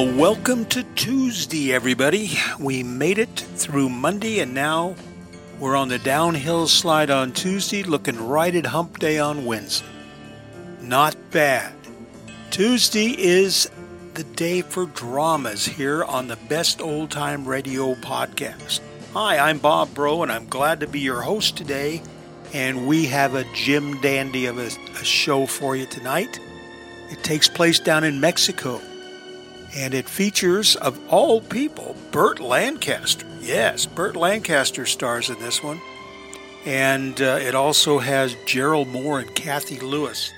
Well, 0.00 0.16
welcome 0.16 0.64
to 0.70 0.82
Tuesday, 0.94 1.74
everybody. 1.74 2.30
We 2.58 2.82
made 2.82 3.18
it 3.18 3.38
through 3.38 3.90
Monday 3.90 4.40
and 4.40 4.54
now 4.54 4.94
we're 5.58 5.76
on 5.76 5.88
the 5.88 5.98
downhill 5.98 6.68
slide 6.68 7.10
on 7.10 7.32
Tuesday, 7.32 7.82
looking 7.82 8.18
right 8.26 8.54
at 8.54 8.64
hump 8.64 8.98
day 8.98 9.18
on 9.18 9.44
Wednesday. 9.44 9.86
Not 10.80 11.16
bad. 11.32 11.74
Tuesday 12.50 13.08
is 13.08 13.70
the 14.14 14.24
day 14.24 14.62
for 14.62 14.86
dramas 14.86 15.66
here 15.66 16.02
on 16.02 16.28
the 16.28 16.36
Best 16.48 16.80
Old 16.80 17.10
Time 17.10 17.44
Radio 17.44 17.94
podcast. 17.96 18.80
Hi, 19.12 19.50
I'm 19.50 19.58
Bob 19.58 19.92
Bro, 19.92 20.22
and 20.22 20.32
I'm 20.32 20.46
glad 20.46 20.80
to 20.80 20.86
be 20.86 21.00
your 21.00 21.20
host 21.20 21.58
today. 21.58 22.00
And 22.54 22.88
we 22.88 23.04
have 23.04 23.34
a 23.34 23.44
Jim 23.52 24.00
Dandy 24.00 24.46
of 24.46 24.56
a, 24.56 24.68
a 24.98 25.04
show 25.04 25.44
for 25.44 25.76
you 25.76 25.84
tonight. 25.84 26.40
It 27.10 27.22
takes 27.22 27.50
place 27.50 27.78
down 27.78 28.02
in 28.02 28.18
Mexico 28.18 28.80
and 29.74 29.94
it 29.94 30.08
features, 30.08 30.76
of 30.76 30.98
all 31.08 31.40
people, 31.40 31.96
Burt 32.10 32.40
Lancaster. 32.40 33.26
Yes, 33.40 33.86
Burt 33.86 34.16
Lancaster 34.16 34.84
stars 34.84 35.30
in 35.30 35.38
this 35.38 35.62
one. 35.62 35.80
And 36.66 37.20
uh, 37.20 37.38
it 37.40 37.54
also 37.54 37.98
has 37.98 38.36
Gerald 38.46 38.88
Mohr 38.88 39.22
and 39.22 39.34
Cathy 39.34 39.78
Lewis. 39.78 40.32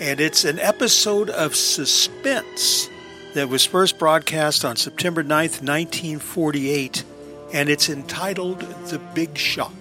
And 0.00 0.20
it's 0.20 0.44
an 0.44 0.58
episode 0.58 1.30
of 1.30 1.56
Suspense 1.56 2.88
that 3.34 3.48
was 3.48 3.64
first 3.64 3.98
broadcast 3.98 4.64
on 4.64 4.76
September 4.76 5.22
9th, 5.22 5.62
1948. 5.62 7.04
And 7.52 7.68
it's 7.68 7.88
entitled 7.88 8.60
The 8.60 8.98
Big 8.98 9.36
Shot. 9.36 9.72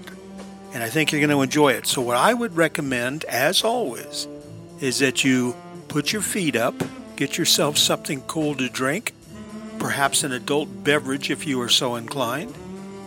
And 0.73 0.83
I 0.83 0.89
think 0.89 1.11
you're 1.11 1.21
going 1.21 1.29
to 1.29 1.41
enjoy 1.41 1.73
it. 1.73 1.87
So, 1.87 2.01
what 2.01 2.15
I 2.15 2.33
would 2.33 2.55
recommend, 2.55 3.25
as 3.25 3.63
always, 3.63 4.27
is 4.79 4.99
that 4.99 5.23
you 5.23 5.55
put 5.87 6.13
your 6.13 6.21
feet 6.21 6.55
up 6.55 6.75
Get 7.19 7.37
yourself 7.37 7.77
something 7.77 8.21
cool 8.27 8.55
to 8.55 8.69
drink, 8.69 9.11
perhaps 9.77 10.23
an 10.23 10.31
adult 10.31 10.85
beverage 10.85 11.29
if 11.29 11.45
you 11.45 11.59
are 11.59 11.67
so 11.67 11.95
inclined, 11.95 12.55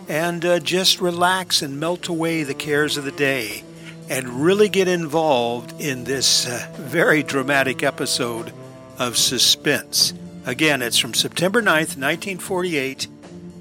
and 0.07 0.45
uh, 0.45 0.59
just 0.59 1.01
relax 1.01 1.63
and 1.63 1.81
melt 1.81 2.09
away 2.09 2.43
the 2.43 2.53
cares 2.53 2.99
of 2.99 3.05
the 3.05 3.11
day 3.11 3.65
and 4.11 4.45
really 4.45 4.69
get 4.69 4.87
involved 4.87 5.81
in 5.81 6.05
this 6.05 6.47
uh, 6.47 6.71
very 6.75 7.23
dramatic 7.23 7.83
episode 7.83 8.53
of 8.99 9.17
Suspense. 9.17 10.13
Again, 10.45 10.83
it's 10.83 10.99
from 10.99 11.15
September 11.15 11.63
9th, 11.63 11.97
1948. 11.97 13.09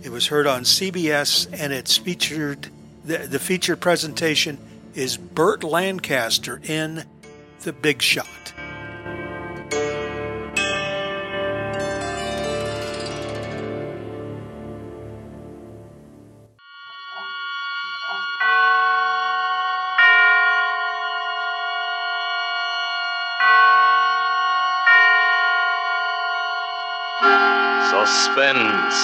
It 0.03 0.09
was 0.09 0.27
heard 0.27 0.47
on 0.47 0.63
CBS 0.63 1.47
and 1.57 1.71
it's 1.71 1.95
featured, 1.95 2.67
the, 3.05 3.19
the 3.19 3.39
featured 3.39 3.79
presentation 3.79 4.57
is 4.95 5.15
Burt 5.15 5.63
Lancaster 5.63 6.59
in 6.65 7.05
The 7.61 7.71
Big 7.71 8.01
Shot. 8.01 8.27
Suspense. 28.31 28.95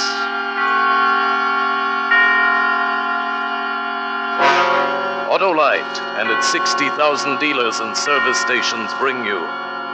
Autolite 5.28 6.00
and 6.16 6.30
its 6.30 6.50
60,000 6.50 7.38
dealers 7.38 7.80
and 7.82 7.98
service 7.98 8.40
stations 8.40 8.90
bring 9.00 9.26
you 9.26 9.46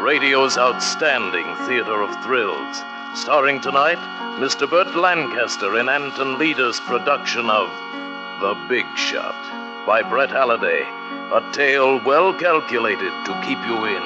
radio's 0.04 0.60
outstanding 0.60 1.56
theater 1.66 2.04
of 2.04 2.12
thrills. 2.24 2.84
Starring 3.16 3.60
tonight, 3.60 3.98
Mr. 4.38 4.70
Burt 4.70 4.94
Lancaster 4.96 5.80
in 5.80 5.90
Anton 5.90 6.38
Leader's 6.38 6.80
production 6.82 7.50
of 7.50 7.70
The 8.40 8.54
Big 8.70 8.86
Shot 8.96 9.36
by 9.88 10.04
Brett 10.04 10.30
Halliday. 10.30 10.84
A 11.34 11.42
tale 11.54 12.00
well 12.06 12.36
calculated 12.36 13.14
to 13.26 13.42
keep 13.44 13.58
you 13.66 13.86
in 13.86 14.04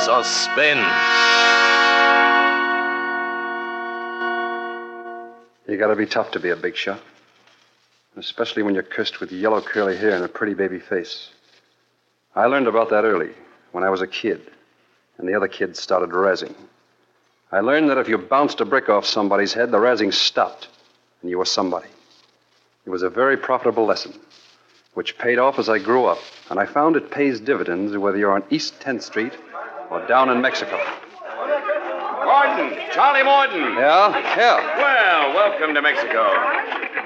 suspense. 0.00 1.59
You 5.70 5.76
gotta 5.76 5.94
be 5.94 6.04
tough 6.04 6.32
to 6.32 6.40
be 6.40 6.50
a 6.50 6.56
big 6.56 6.74
shot. 6.74 7.00
Especially 8.16 8.64
when 8.64 8.74
you're 8.74 8.82
cursed 8.82 9.20
with 9.20 9.30
yellow 9.30 9.60
curly 9.60 9.96
hair 9.96 10.16
and 10.16 10.24
a 10.24 10.28
pretty 10.28 10.52
baby 10.52 10.80
face. 10.80 11.30
I 12.34 12.46
learned 12.46 12.66
about 12.66 12.90
that 12.90 13.04
early, 13.04 13.30
when 13.70 13.84
I 13.84 13.90
was 13.90 14.02
a 14.02 14.08
kid, 14.08 14.50
and 15.16 15.28
the 15.28 15.34
other 15.34 15.46
kids 15.46 15.78
started 15.78 16.10
razzing. 16.10 16.56
I 17.52 17.60
learned 17.60 17.88
that 17.88 17.98
if 17.98 18.08
you 18.08 18.18
bounced 18.18 18.60
a 18.60 18.64
brick 18.64 18.88
off 18.88 19.06
somebody's 19.06 19.52
head, 19.52 19.70
the 19.70 19.78
razzing 19.78 20.12
stopped, 20.12 20.66
and 21.22 21.30
you 21.30 21.38
were 21.38 21.44
somebody. 21.44 21.88
It 22.84 22.90
was 22.90 23.04
a 23.04 23.08
very 23.08 23.36
profitable 23.36 23.86
lesson, 23.86 24.18
which 24.94 25.18
paid 25.18 25.38
off 25.38 25.60
as 25.60 25.68
I 25.68 25.78
grew 25.78 26.04
up, 26.06 26.18
and 26.50 26.58
I 26.58 26.66
found 26.66 26.96
it 26.96 27.12
pays 27.12 27.38
dividends 27.38 27.96
whether 27.96 28.18
you're 28.18 28.34
on 28.34 28.42
East 28.50 28.80
10th 28.80 29.02
Street 29.02 29.38
or 29.88 30.04
down 30.08 30.30
in 30.30 30.40
Mexico. 30.40 30.84
Morton, 32.30 32.78
Charlie 32.92 33.24
Morton. 33.24 33.74
Yeah? 33.74 34.36
Yeah. 34.38 34.76
Well, 34.78 35.34
welcome 35.34 35.74
to 35.74 35.82
Mexico. 35.82 36.30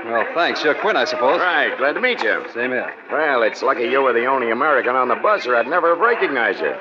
Well, 0.04 0.26
thanks. 0.34 0.62
You're 0.62 0.74
Quinn, 0.74 0.96
I 0.96 1.06
suppose. 1.06 1.40
Right, 1.40 1.74
glad 1.78 1.94
to 1.94 2.00
meet 2.02 2.22
you. 2.22 2.44
Same 2.52 2.72
here. 2.72 2.92
Well, 3.10 3.42
it's 3.42 3.62
lucky 3.62 3.84
you 3.84 4.02
were 4.02 4.12
the 4.12 4.26
only 4.26 4.50
American 4.50 4.94
on 4.94 5.08
the 5.08 5.14
bus, 5.14 5.46
or 5.46 5.56
I'd 5.56 5.66
never 5.66 5.88
have 5.94 5.98
recognized 5.98 6.60
you. 6.60 6.74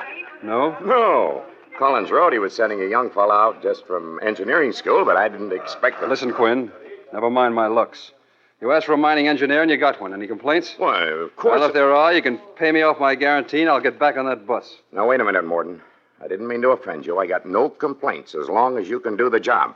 No? 0.44 0.78
No. 0.84 1.46
Collins 1.80 2.12
Road, 2.12 2.34
he 2.34 2.40
was 2.40 2.54
sending 2.54 2.82
a 2.82 2.86
young 2.86 3.10
fellow 3.12 3.34
out 3.34 3.64
just 3.64 3.88
from 3.88 4.20
engineering 4.22 4.74
school, 4.74 5.06
but 5.06 5.16
I 5.16 5.30
didn't 5.30 5.54
expect 5.54 6.02
that. 6.02 6.10
Listen, 6.10 6.34
Quinn. 6.34 6.70
Never 7.14 7.30
mind 7.30 7.56
my 7.56 7.68
looks. 7.68 8.12
You 8.60 8.74
asked 8.74 8.88
for 8.88 8.94
a 8.94 8.98
mining 8.98 9.30
engineer 9.30 9.62
and 9.62 9.72
you 9.72 9.78
got 9.78 10.02
one. 10.02 10.14
Any 10.14 10.28
complaints? 10.28 10.76
Why, 10.78 11.06
of 11.06 11.34
course. 11.38 11.60
Well, 11.60 11.68
if 11.70 11.74
there 11.74 11.94
are, 11.94 12.14
you 12.14 12.22
can 12.22 12.40
pay 12.58 12.74
me 12.74 12.82
off 12.82 13.00
my 13.00 13.16
guarantee 13.16 13.62
and 13.62 13.70
I'll 13.70 13.80
get 13.80 13.98
back 13.98 14.18
on 14.18 14.26
that 14.26 14.46
bus. 14.46 14.76
Now, 14.92 15.08
wait 15.08 15.22
a 15.22 15.24
minute, 15.24 15.46
Morton. 15.46 15.82
I 16.22 16.28
didn't 16.28 16.48
mean 16.48 16.62
to 16.62 16.70
offend 16.70 17.06
you. 17.06 17.20
I 17.20 17.28
got 17.28 17.46
no 17.46 17.70
complaints 17.70 18.36
as 18.36 18.50
long 18.50 18.78
as 18.78 18.90
you 18.90 19.00
can 19.00 19.18
do 19.18 19.30
the 19.30 19.40
job. 19.40 19.76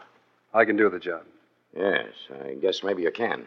I 0.54 0.66
can 0.66 0.78
do 0.78 0.90
the 0.90 1.00
job. 1.00 1.24
Yes, 1.76 2.08
I 2.46 2.54
guess 2.56 2.84
maybe 2.84 3.04
you 3.04 3.12
can. 3.12 3.46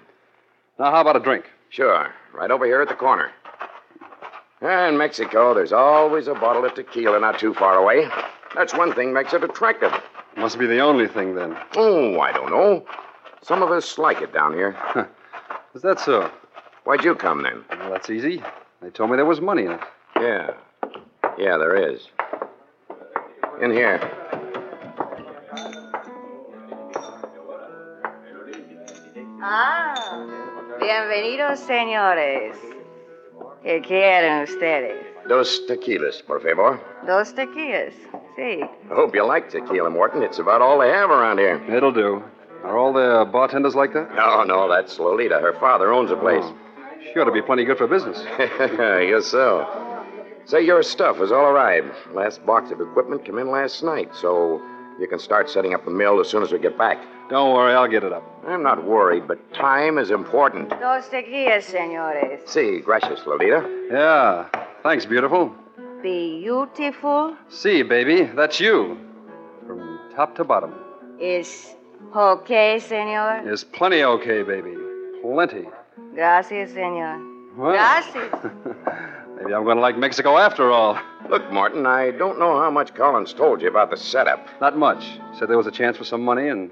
Now, 0.78 0.90
how 0.90 1.00
about 1.00 1.16
a 1.16 1.20
drink? 1.20 1.46
Sure. 1.70 2.12
Right 2.32 2.50
over 2.50 2.64
here 2.64 2.82
at 2.82 2.88
the 2.88 2.94
corner. 2.94 3.30
In 4.62 4.98
Mexico, 4.98 5.54
there's 5.54 5.72
always 5.72 6.26
a 6.26 6.34
bottle 6.34 6.64
of 6.64 6.74
tequila 6.74 7.18
not 7.18 7.38
too 7.38 7.54
far 7.54 7.76
away. 7.76 8.08
That's 8.54 8.74
one 8.74 8.92
thing 8.94 9.12
makes 9.12 9.32
it 9.32 9.42
attractive. 9.42 9.92
Must 10.36 10.58
be 10.58 10.66
the 10.66 10.80
only 10.80 11.08
thing 11.08 11.34
then. 11.34 11.56
Oh, 11.76 12.20
I 12.20 12.32
don't 12.32 12.50
know. 12.50 12.84
Some 13.42 13.62
of 13.62 13.70
us 13.70 13.96
like 13.98 14.20
it 14.20 14.32
down 14.34 14.52
here. 14.52 14.76
Is 15.74 15.82
that 15.82 15.98
so? 15.98 16.30
Why'd 16.84 17.04
you 17.04 17.14
come 17.14 17.42
then? 17.42 17.64
Well, 17.78 17.90
that's 17.90 18.10
easy. 18.10 18.42
They 18.82 18.90
told 18.90 19.10
me 19.10 19.16
there 19.16 19.24
was 19.24 19.40
money 19.40 19.64
in 19.64 19.72
it. 19.72 19.80
Yeah. 20.16 20.50
Yeah, 21.38 21.56
there 21.56 21.90
is. 21.90 22.08
In 23.62 23.70
here. 23.72 24.00
Ah, 29.42 29.94
bienvenidos, 30.80 31.60
señores. 31.60 32.56
¿Qué 33.62 33.82
quieren 33.82 34.44
ustedes? 34.44 34.96
Dos 35.28 35.66
tequilas, 35.66 36.22
por 36.22 36.40
favor. 36.40 36.80
Dos 37.06 37.34
tequilas. 37.34 37.92
Sí. 38.36 38.62
I 38.62 38.94
hope 38.94 39.14
you 39.14 39.26
like 39.26 39.50
tequila, 39.50 39.90
Morton. 39.90 40.22
It's 40.22 40.38
about 40.38 40.62
all 40.62 40.78
they 40.78 40.88
have 40.88 41.10
around 41.10 41.38
here. 41.38 41.60
It'll 41.68 41.92
do. 41.92 42.22
Are 42.64 42.78
all 42.78 42.94
the 42.94 43.30
bartenders 43.30 43.74
like 43.74 43.92
that? 43.92 44.14
No, 44.14 44.42
no, 44.44 44.68
that's 44.70 44.98
Lolita. 44.98 45.38
Her 45.38 45.52
father 45.60 45.92
owns 45.92 46.08
the 46.08 46.16
place. 46.16 46.44
Oh. 46.44 46.56
She 47.12 47.18
ought 47.18 47.24
to 47.24 47.32
be 47.32 47.42
plenty 47.42 47.64
good 47.64 47.76
for 47.76 47.86
business. 47.86 48.24
yes, 48.38 49.26
so. 49.26 49.89
Say, 50.50 50.62
your 50.66 50.82
stuff 50.82 51.18
has 51.18 51.30
all 51.30 51.46
arrived. 51.46 51.92
Last 52.12 52.44
box 52.44 52.72
of 52.72 52.80
equipment 52.80 53.24
came 53.24 53.38
in 53.38 53.52
last 53.52 53.84
night, 53.84 54.10
so 54.14 54.60
You 54.98 55.06
can 55.06 55.20
start 55.20 55.48
setting 55.48 55.72
up 55.72 55.84
the 55.84 55.90
mill 55.90 56.20
as 56.20 56.28
soon 56.28 56.42
as 56.42 56.50
we 56.52 56.58
get 56.58 56.76
back. 56.76 56.98
Don't 57.30 57.54
worry, 57.54 57.72
I'll 57.72 57.88
get 57.88 58.02
it 58.04 58.12
up. 58.12 58.24
I'm 58.46 58.62
not 58.62 58.84
worried, 58.84 59.26
but 59.28 59.38
time 59.54 59.96
is 59.96 60.10
important. 60.10 60.68
Dos 60.68 61.08
tequilas, 61.08 61.62
senores. 61.62 62.40
See, 62.46 62.80
gracias, 62.80 63.20
Lolita. 63.26 63.60
Yeah. 63.90 64.48
Thanks, 64.82 65.06
beautiful. 65.06 65.54
Beautiful 66.02 67.36
See, 67.48 67.82
baby, 67.82 68.24
that's 68.24 68.58
you. 68.60 68.98
From 69.66 70.00
top 70.16 70.34
to 70.36 70.44
bottom. 70.44 70.74
is 71.20 71.76
okay, 72.14 72.78
senor. 72.80 73.48
Is 73.50 73.62
plenty 73.64 74.02
okay, 74.02 74.42
baby. 74.42 74.74
Plenty. 75.22 75.64
Gracias, 76.14 76.72
senor. 76.72 77.16
Well, 77.56 77.72
Gracias. 77.72 78.50
maybe 79.40 79.54
I'm 79.54 79.64
going 79.64 79.76
to 79.76 79.82
like 79.82 79.96
Mexico 79.96 80.36
after 80.36 80.70
all. 80.70 80.98
Look, 81.28 81.50
Martin, 81.50 81.86
I 81.86 82.10
don't 82.10 82.38
know 82.38 82.58
how 82.60 82.70
much 82.70 82.94
Collins 82.94 83.32
told 83.32 83.62
you 83.62 83.68
about 83.68 83.90
the 83.90 83.96
setup. 83.96 84.46
Not 84.60 84.76
much. 84.76 85.04
Said 85.38 85.48
there 85.48 85.56
was 85.56 85.66
a 85.66 85.72
chance 85.72 85.96
for 85.96 86.04
some 86.04 86.22
money 86.22 86.48
and 86.48 86.70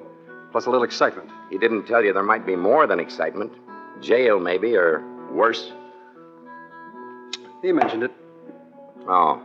plus 0.52 0.66
a 0.66 0.70
little 0.70 0.84
excitement. 0.84 1.30
He 1.50 1.58
didn't 1.58 1.86
tell 1.86 2.04
you 2.04 2.12
there 2.12 2.22
might 2.22 2.46
be 2.46 2.56
more 2.56 2.86
than 2.86 3.00
excitement. 3.00 3.52
Jail, 4.00 4.38
maybe, 4.38 4.76
or 4.76 5.02
worse. 5.32 5.72
He 7.62 7.72
mentioned 7.72 8.04
it. 8.04 8.12
Oh. 9.08 9.42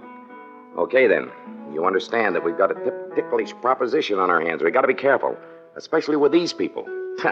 Okay, 0.77 1.07
then. 1.07 1.31
You 1.73 1.85
understand 1.85 2.35
that 2.35 2.43
we've 2.43 2.57
got 2.57 2.71
a 2.71 2.75
tip- 2.83 3.15
ticklish 3.15 3.53
proposition 3.61 4.19
on 4.19 4.29
our 4.29 4.41
hands. 4.41 4.61
We've 4.61 4.73
got 4.73 4.81
to 4.81 4.87
be 4.87 4.93
careful, 4.93 5.37
especially 5.75 6.17
with 6.17 6.31
these 6.31 6.53
people. 6.53 6.85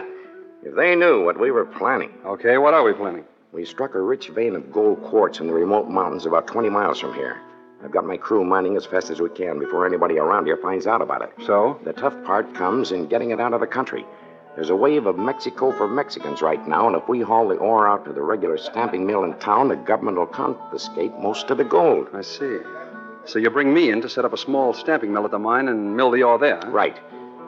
if 0.64 0.76
they 0.76 0.96
knew 0.96 1.24
what 1.24 1.40
we 1.40 1.52
were 1.52 1.66
planning. 1.66 2.12
Okay, 2.26 2.58
what 2.58 2.74
are 2.74 2.84
we 2.84 2.94
planning? 2.94 3.26
We 3.54 3.66
struck 3.66 3.96
a 3.96 4.02
rich 4.02 4.30
vein 4.30 4.56
of 4.56 4.72
gold 4.72 5.04
quartz 5.04 5.42
in 5.42 5.48
the 5.48 5.54
remote 5.54 5.90
mountains 5.90 6.26
about 6.26 6.48
20 6.48 6.70
miles 6.70 7.00
from 7.02 7.14
here. 7.14 7.42
I've 7.84 7.92
got 7.92 8.06
my 8.06 8.16
crew 8.16 8.46
mining 8.46 8.78
as 8.78 8.86
fast 8.86 9.10
as 9.10 9.20
we 9.20 9.30
can 9.30 9.60
before 9.60 9.86
anybody 9.86 10.18
around 10.20 10.46
here 10.46 10.56
finds 10.56 10.88
out 10.88 11.02
about 11.02 11.22
it. 11.22 11.34
So? 11.46 11.78
The 11.84 11.92
tough 11.92 12.16
part 12.24 12.54
comes 12.56 12.94
in 12.94 13.08
getting 13.08 13.32
it 13.32 13.42
out 13.42 13.54
of 13.54 13.60
the 13.60 13.68
country. 13.68 14.06
There's 14.56 14.70
a 14.70 14.76
wave 14.76 15.06
of 15.06 15.18
Mexico 15.18 15.74
for 15.74 15.86
Mexicans 15.86 16.42
right 16.42 16.66
now, 16.66 16.88
and 16.88 16.96
if 16.96 17.10
we 17.10 17.20
haul 17.20 17.50
the 17.50 17.56
ore 17.56 17.90
out 17.90 18.06
to 18.06 18.14
the 18.14 18.22
regular 18.22 18.58
stamping 18.58 19.06
mill 19.06 19.26
in 19.26 19.34
town, 19.40 19.68
the 19.68 19.76
government 19.76 20.18
will 20.18 20.28
confiscate 20.28 21.12
most 21.20 21.50
of 21.50 21.58
the 21.58 21.66
gold. 21.66 22.08
I 22.14 22.22
see. 22.22 22.60
So 23.26 23.38
you 23.38 23.50
bring 23.50 23.74
me 23.74 23.92
in 23.92 24.02
to 24.02 24.08
set 24.10 24.24
up 24.24 24.32
a 24.32 24.38
small 24.38 24.74
stamping 24.74 25.12
mill 25.12 25.26
at 25.26 25.32
the 25.32 25.40
mine 25.40 25.68
and 25.68 25.98
mill 25.98 26.12
the 26.12 26.24
ore 26.24 26.40
there. 26.40 26.60
huh? 26.64 26.70
Right. 26.70 26.98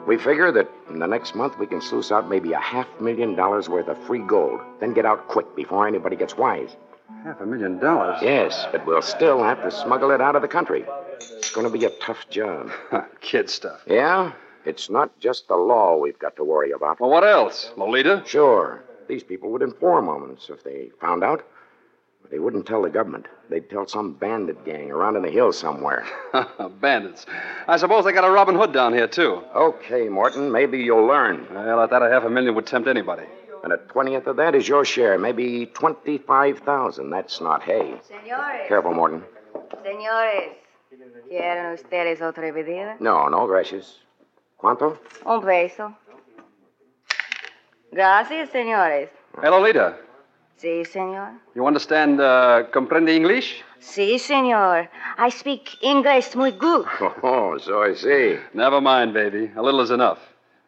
We 0.06 0.18
figure 0.18 0.52
that 0.52 0.70
in 0.94 1.00
the 1.00 1.06
next 1.08 1.34
month 1.34 1.58
we 1.58 1.66
can 1.66 1.80
sluice 1.80 2.12
out 2.12 2.28
maybe 2.30 2.52
a 2.52 2.60
half 2.60 2.86
million 3.00 3.34
dollars 3.34 3.68
worth 3.68 3.88
of 3.88 3.98
free 4.06 4.20
gold, 4.20 4.60
then 4.80 4.94
get 4.94 5.04
out 5.04 5.26
quick 5.28 5.54
before 5.56 5.86
anybody 5.86 6.14
gets 6.14 6.36
wise. 6.36 6.76
Half 7.24 7.40
a 7.40 7.46
million 7.46 7.78
dollars? 7.78 8.18
Yes, 8.22 8.66
but 8.70 8.86
we'll 8.86 9.02
still 9.02 9.42
have 9.42 9.60
to 9.62 9.70
smuggle 9.70 10.12
it 10.12 10.20
out 10.20 10.36
of 10.36 10.42
the 10.42 10.48
country. 10.48 10.84
It's 11.18 11.52
going 11.52 11.66
to 11.70 11.78
be 11.78 11.84
a 11.84 11.90
tough 12.00 12.30
job. 12.30 12.70
Kid 13.20 13.50
stuff. 13.50 13.80
Yeah? 13.86 14.32
It's 14.64 14.88
not 14.88 15.18
just 15.18 15.48
the 15.48 15.56
law 15.56 15.98
we've 15.98 16.18
got 16.18 16.36
to 16.36 16.44
worry 16.44 16.70
about. 16.70 17.00
Well, 17.00 17.10
what 17.10 17.24
else? 17.24 17.72
Lolita? 17.76 18.22
Sure, 18.24 18.82
these 19.08 19.22
people 19.24 19.50
would 19.50 19.62
inform 19.62 20.08
on 20.08 20.36
us 20.36 20.48
if 20.48 20.62
they 20.62 20.90
found 21.00 21.24
out. 21.24 21.44
But 22.24 22.30
they 22.30 22.38
wouldn't 22.38 22.64
tell 22.66 22.80
the 22.80 22.88
government. 22.88 23.26
They'd 23.50 23.68
tell 23.68 23.86
some 23.86 24.14
bandit 24.14 24.64
gang 24.64 24.90
around 24.90 25.16
in 25.16 25.22
the 25.22 25.30
hills 25.30 25.58
somewhere. 25.58 26.06
Bandits. 26.80 27.26
I 27.68 27.76
suppose 27.76 28.06
they 28.06 28.12
got 28.12 28.24
a 28.24 28.30
Robin 28.30 28.54
Hood 28.54 28.72
down 28.72 28.94
here, 28.94 29.06
too. 29.06 29.42
Okay, 29.54 30.08
Morton, 30.08 30.50
maybe 30.50 30.78
you'll 30.78 31.04
learn. 31.06 31.46
Well, 31.52 31.80
I 31.80 31.86
thought 31.86 32.02
a 32.02 32.08
half 32.08 32.24
a 32.24 32.30
million 32.30 32.54
would 32.54 32.66
tempt 32.66 32.88
anybody. 32.88 33.24
And 33.62 33.74
a 33.74 33.76
twentieth 33.76 34.26
of 34.26 34.36
that 34.36 34.54
is 34.54 34.66
your 34.66 34.86
share, 34.86 35.18
maybe 35.18 35.66
twenty-five 35.66 36.60
thousand. 36.60 37.10
That's 37.10 37.42
not 37.42 37.62
hay. 37.62 37.94
Senores. 38.08 38.68
Careful, 38.68 38.94
Morton. 38.94 39.22
Señores. 39.82 40.54
¿Quieren 41.28 41.72
ustedes 41.74 42.22
otra 42.22 42.52
bebida? 42.52 42.96
No, 43.00 43.28
no, 43.28 43.46
gracias. 43.46 44.00
¿Cuánto? 44.56 44.98
Un 45.26 45.42
peso. 45.42 45.94
Gracias, 47.92 48.50
señores. 48.50 49.10
Hey, 49.42 49.50
Lolita, 49.50 49.96
Sí, 50.56 50.84
señor. 50.84 51.32
you 51.54 51.66
understand, 51.66 52.20
uh, 52.20 52.64
comprende 52.72 53.14
English? 53.14 53.62
Sí, 53.80 54.18
señor. 54.18 54.88
I 55.18 55.30
speak 55.30 55.76
English 55.82 56.34
muy 56.36 56.52
good. 56.52 56.86
Oh, 57.22 57.58
so 57.58 57.82
I 57.82 57.94
see. 57.94 58.38
Never 58.54 58.80
mind, 58.80 59.12
baby. 59.12 59.50
A 59.56 59.62
little 59.62 59.80
is 59.80 59.90
enough. 59.90 60.18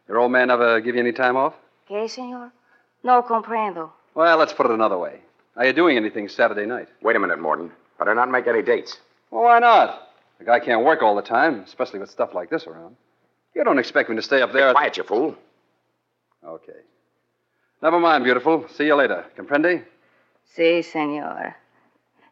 Your 0.09 0.19
old 0.19 0.33
man 0.33 0.51
ever 0.51 0.81
give 0.81 0.95
you 0.97 1.01
any 1.01 1.13
time 1.13 1.37
off? 1.37 1.55
¿Qué, 1.89 2.09
señor? 2.09 2.51
No 3.03 3.23
comprendo. 3.23 3.91
Well, 4.15 4.37
let's 4.39 4.53
put 4.53 4.67
it 4.67 4.73
another 4.73 4.99
way. 4.99 5.21
Are 5.57 5.65
you 5.65 5.73
doing 5.73 5.97
anything 5.97 6.29
Saturday 6.29 6.67
night? 6.67 6.89
Wait 7.03 7.17
a 7.17 7.19
minute, 7.19 7.39
Morton. 7.39 7.71
Better 7.99 8.15
not 8.15 8.31
make 8.31 8.47
any 8.47 8.63
dates. 8.63 8.99
Well, 9.31 9.45
why 9.45 9.59
not? 9.61 10.09
The 10.39 10.45
guy 10.45 10.61
can't 10.61 10.85
work 10.85 11.03
all 11.03 11.17
the 11.17 11.23
time, 11.23 11.61
especially 11.65 12.01
with 12.01 12.11
stuff 12.11 12.35
like 12.35 12.51
this 12.51 12.67
around. 12.67 12.97
You 13.55 13.65
don't 13.65 13.79
expect 13.79 14.11
me 14.11 14.17
to 14.17 14.23
stay 14.23 14.43
up 14.43 14.53
there. 14.53 14.73
Quiet, 14.73 14.97
you 14.99 15.05
fool. 15.05 15.35
Okay. 16.45 16.81
Never 17.83 18.01
mind, 18.01 18.25
beautiful. 18.25 18.67
See 18.69 18.87
you 18.87 18.95
later. 18.95 19.25
Comprende? 19.37 19.85
Sí, 20.57 20.83
señor. 20.83 21.55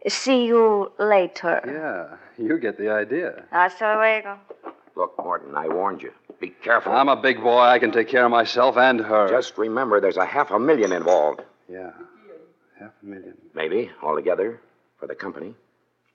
See 0.08 0.46
you 0.46 0.92
later. 0.98 1.60
Yeah, 1.66 2.16
you 2.46 2.58
get 2.58 2.78
the 2.78 2.90
idea. 2.90 3.44
Hasta 3.50 3.94
luego. 3.96 4.38
Look, 4.96 5.18
Morton, 5.18 5.56
I 5.56 5.68
warned 5.68 6.02
you. 6.02 6.12
Be 6.40 6.50
careful. 6.62 6.92
I'm 6.92 7.08
a 7.08 7.16
big 7.16 7.42
boy. 7.42 7.58
I 7.60 7.78
can 7.78 7.90
take 7.90 8.08
care 8.08 8.24
of 8.24 8.30
myself 8.30 8.76
and 8.76 9.00
her. 9.00 9.28
Just 9.28 9.56
remember 9.58 10.00
there's 10.00 10.16
a 10.16 10.26
half 10.26 10.50
a 10.50 10.58
million 10.58 10.92
involved. 10.92 11.42
Yeah. 11.68 11.90
Half 12.78 12.92
a 13.02 13.06
million. 13.06 13.34
Maybe, 13.54 13.90
altogether, 14.02 14.60
for 14.98 15.06
the 15.06 15.14
company. 15.14 15.54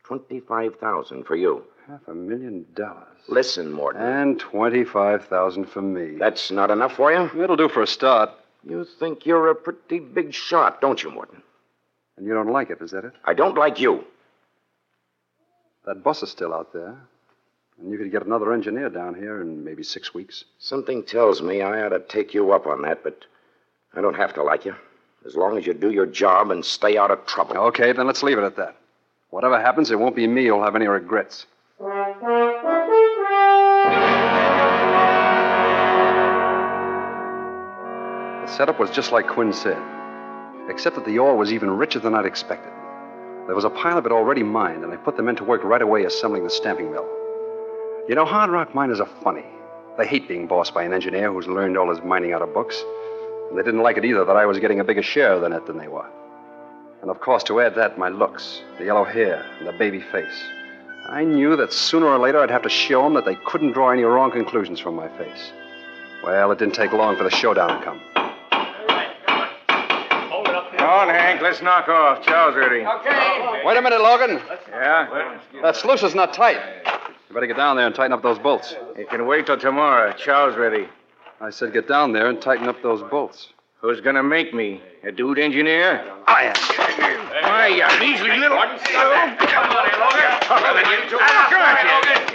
25,000 0.03 1.23
for 1.25 1.35
you. 1.35 1.63
Half 1.87 2.07
a 2.07 2.13
million 2.13 2.65
dollars. 2.75 3.07
Listen, 3.27 3.71
Morton. 3.71 4.01
And 4.01 4.39
25,000 4.39 5.65
for 5.65 5.81
me. 5.81 6.17
That's 6.17 6.51
not 6.51 6.71
enough 6.71 6.93
for 6.95 7.11
you? 7.11 7.29
It'll 7.43 7.55
do 7.55 7.69
for 7.69 7.81
a 7.81 7.87
start. 7.87 8.29
You 8.67 8.85
think 8.99 9.25
you're 9.25 9.49
a 9.49 9.55
pretty 9.55 9.99
big 9.99 10.33
shot, 10.33 10.81
don't 10.81 11.01
you, 11.01 11.11
Morton? 11.11 11.41
And 12.17 12.27
you 12.27 12.33
don't 12.33 12.51
like 12.51 12.69
it, 12.69 12.81
is 12.81 12.91
that 12.91 13.05
it? 13.05 13.13
I 13.23 13.33
don't 13.33 13.57
like 13.57 13.79
you. 13.79 14.03
That 15.85 16.03
bus 16.03 16.21
is 16.21 16.29
still 16.29 16.53
out 16.53 16.73
there. 16.73 16.97
And 17.79 17.89
you 17.89 17.97
could 17.97 18.11
get 18.11 18.25
another 18.25 18.53
engineer 18.53 18.89
down 18.89 19.15
here 19.15 19.41
in 19.41 19.63
maybe 19.63 19.83
six 19.83 20.13
weeks. 20.13 20.43
Something 20.59 21.03
tells 21.03 21.41
me 21.41 21.61
I 21.61 21.83
ought 21.83 21.89
to 21.89 21.99
take 21.99 22.33
you 22.33 22.51
up 22.51 22.67
on 22.67 22.81
that, 22.81 23.03
but 23.03 23.23
I 23.93 24.01
don't 24.01 24.15
have 24.15 24.33
to 24.33 24.43
like 24.43 24.65
you. 24.65 24.75
As 25.25 25.35
long 25.35 25.57
as 25.57 25.65
you 25.65 25.73
do 25.73 25.91
your 25.91 26.05
job 26.05 26.51
and 26.51 26.63
stay 26.63 26.97
out 26.97 27.11
of 27.11 27.25
trouble. 27.25 27.57
Okay, 27.57 27.93
then 27.93 28.05
let's 28.07 28.23
leave 28.23 28.37
it 28.37 28.43
at 28.43 28.57
that. 28.57 28.75
Whatever 29.29 29.59
happens, 29.61 29.91
it 29.91 29.99
won't 29.99 30.15
be 30.15 30.27
me 30.27 30.47
who'll 30.47 30.63
have 30.63 30.75
any 30.75 30.87
regrets. 30.87 31.45
The 38.49 38.55
setup 38.55 38.79
was 38.79 38.89
just 38.89 39.11
like 39.11 39.27
Quinn 39.27 39.53
said, 39.53 39.77
except 40.69 40.95
that 40.95 41.05
the 41.05 41.19
ore 41.19 41.37
was 41.37 41.53
even 41.53 41.69
richer 41.69 41.99
than 41.99 42.15
I'd 42.15 42.25
expected. 42.25 42.73
There 43.45 43.53
was 43.53 43.63
a 43.63 43.69
pile 43.69 43.99
of 43.99 44.07
it 44.07 44.11
already 44.11 44.41
mined, 44.41 44.83
and 44.83 44.91
I 44.91 44.95
put 44.97 45.15
the 45.17 45.21
men 45.21 45.35
to 45.35 45.43
work 45.43 45.63
right 45.63 45.83
away 45.83 46.03
assembling 46.03 46.45
the 46.45 46.49
stamping 46.49 46.91
mill. 46.91 47.07
You 48.09 48.15
know, 48.15 48.25
hard 48.25 48.49
rock 48.49 48.73
miners 48.73 48.99
are 48.99 49.09
funny. 49.23 49.45
They 49.99 50.07
hate 50.07 50.27
being 50.27 50.47
bossed 50.47 50.73
by 50.73 50.81
an 50.81 50.93
engineer 50.93 51.31
who's 51.31 51.45
learned 51.45 51.77
all 51.77 51.91
his 51.91 52.03
mining 52.03 52.33
out 52.33 52.41
of 52.41 52.51
books. 52.51 52.83
And 53.49 53.57
they 53.57 53.61
didn't 53.61 53.83
like 53.83 53.97
it 53.97 54.03
either 54.03 54.25
that 54.25 54.35
I 54.35 54.47
was 54.47 54.57
getting 54.57 54.79
a 54.79 54.83
bigger 54.83 55.03
share 55.03 55.33
of 55.33 55.41
the 55.41 55.49
net 55.49 55.67
than 55.67 55.77
they 55.77 55.87
were. 55.87 56.09
And 57.03 57.11
of 57.11 57.21
course, 57.21 57.43
to 57.43 57.61
add 57.61 57.75
that, 57.75 57.99
my 57.99 58.09
looks, 58.09 58.63
the 58.79 58.85
yellow 58.85 59.03
hair, 59.03 59.45
and 59.59 59.67
the 59.67 59.73
baby 59.73 60.01
face. 60.01 60.43
I 61.07 61.23
knew 61.23 61.55
that 61.55 61.71
sooner 61.71 62.07
or 62.07 62.17
later 62.17 62.39
I'd 62.39 62.49
have 62.49 62.63
to 62.63 62.69
show 62.69 63.03
them 63.03 63.13
that 63.13 63.25
they 63.25 63.37
couldn't 63.45 63.73
draw 63.73 63.91
any 63.91 64.01
wrong 64.01 64.31
conclusions 64.31 64.79
from 64.79 64.95
my 64.95 65.07
face. 65.19 65.51
Well, 66.23 66.51
it 66.51 66.57
didn't 66.57 66.73
take 66.73 66.93
long 66.93 67.15
for 67.15 67.23
the 67.23 67.29
showdown 67.29 67.79
to 67.79 67.85
come. 67.85 68.01
Come 70.99 71.07
on, 71.07 71.15
Hank. 71.15 71.41
Let's 71.41 71.61
knock 71.61 71.87
off. 71.87 72.25
Chow's 72.25 72.57
ready. 72.57 72.85
Okay. 72.85 73.61
Wait 73.63 73.77
a 73.77 73.81
minute, 73.81 74.01
Logan. 74.01 74.41
Yeah? 74.67 75.39
That 75.61 75.77
sluice 75.77 76.03
is 76.03 76.13
not 76.13 76.33
tight. 76.33 76.57
You 77.29 77.33
better 77.33 77.47
get 77.47 77.55
down 77.55 77.77
there 77.77 77.85
and 77.85 77.95
tighten 77.95 78.11
up 78.11 78.21
those 78.21 78.37
bolts. 78.37 78.75
You 78.97 79.07
can 79.07 79.25
wait 79.25 79.45
till 79.45 79.57
tomorrow. 79.57 80.11
Chow's 80.11 80.57
ready. 80.57 80.89
I 81.39 81.51
said 81.51 81.71
get 81.71 81.87
down 81.87 82.11
there 82.11 82.27
and 82.27 82.41
tighten 82.41 82.67
up 82.67 82.83
those 82.83 83.01
bolts. 83.09 83.47
Who's 83.79 84.01
gonna 84.01 84.23
make 84.23 84.53
me? 84.53 84.81
A 85.05 85.11
dude 85.13 85.39
engineer? 85.39 86.03
I 86.27 86.51
am. 86.51 86.55
Why, 87.47 87.67
you 87.67 87.87
measly 88.01 88.37
little... 88.37 88.57
Come 88.57 88.67
on, 88.67 89.87
in, 89.87 89.99
Logan. 90.03 90.41
Tougher 90.41 90.73
than 90.73 90.83
you 90.91 91.09
two. 91.09 91.15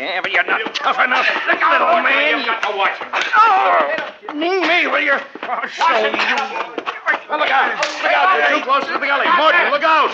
Yeah, 0.01 0.21
but 0.23 0.33
you're 0.33 0.43
not 0.43 0.75
tough 0.75 1.05
enough. 1.05 1.29
Little 1.47 2.03
man. 2.03 2.41
You 2.41 2.47
got 2.47 2.63
to 2.63 2.77
watch 2.79 2.99
him. 2.99 3.09
Oh, 3.37 4.33
knee 4.33 4.61
me, 4.67 4.87
will 4.87 5.03
you? 5.03 5.19
I'll 5.43 5.69
show 5.69 6.87
you. 6.87 6.94
Well, 7.29 7.39
look 7.39 7.51
out! 7.51 7.77
Look 7.77 8.13
out! 8.13 8.51
You're 8.51 8.59
too 8.59 8.65
close 8.65 8.85
to 8.87 8.93
the 8.99 9.07
gully. 9.07 9.27
Morton, 9.37 9.71
look 9.71 9.83
out! 9.83 10.11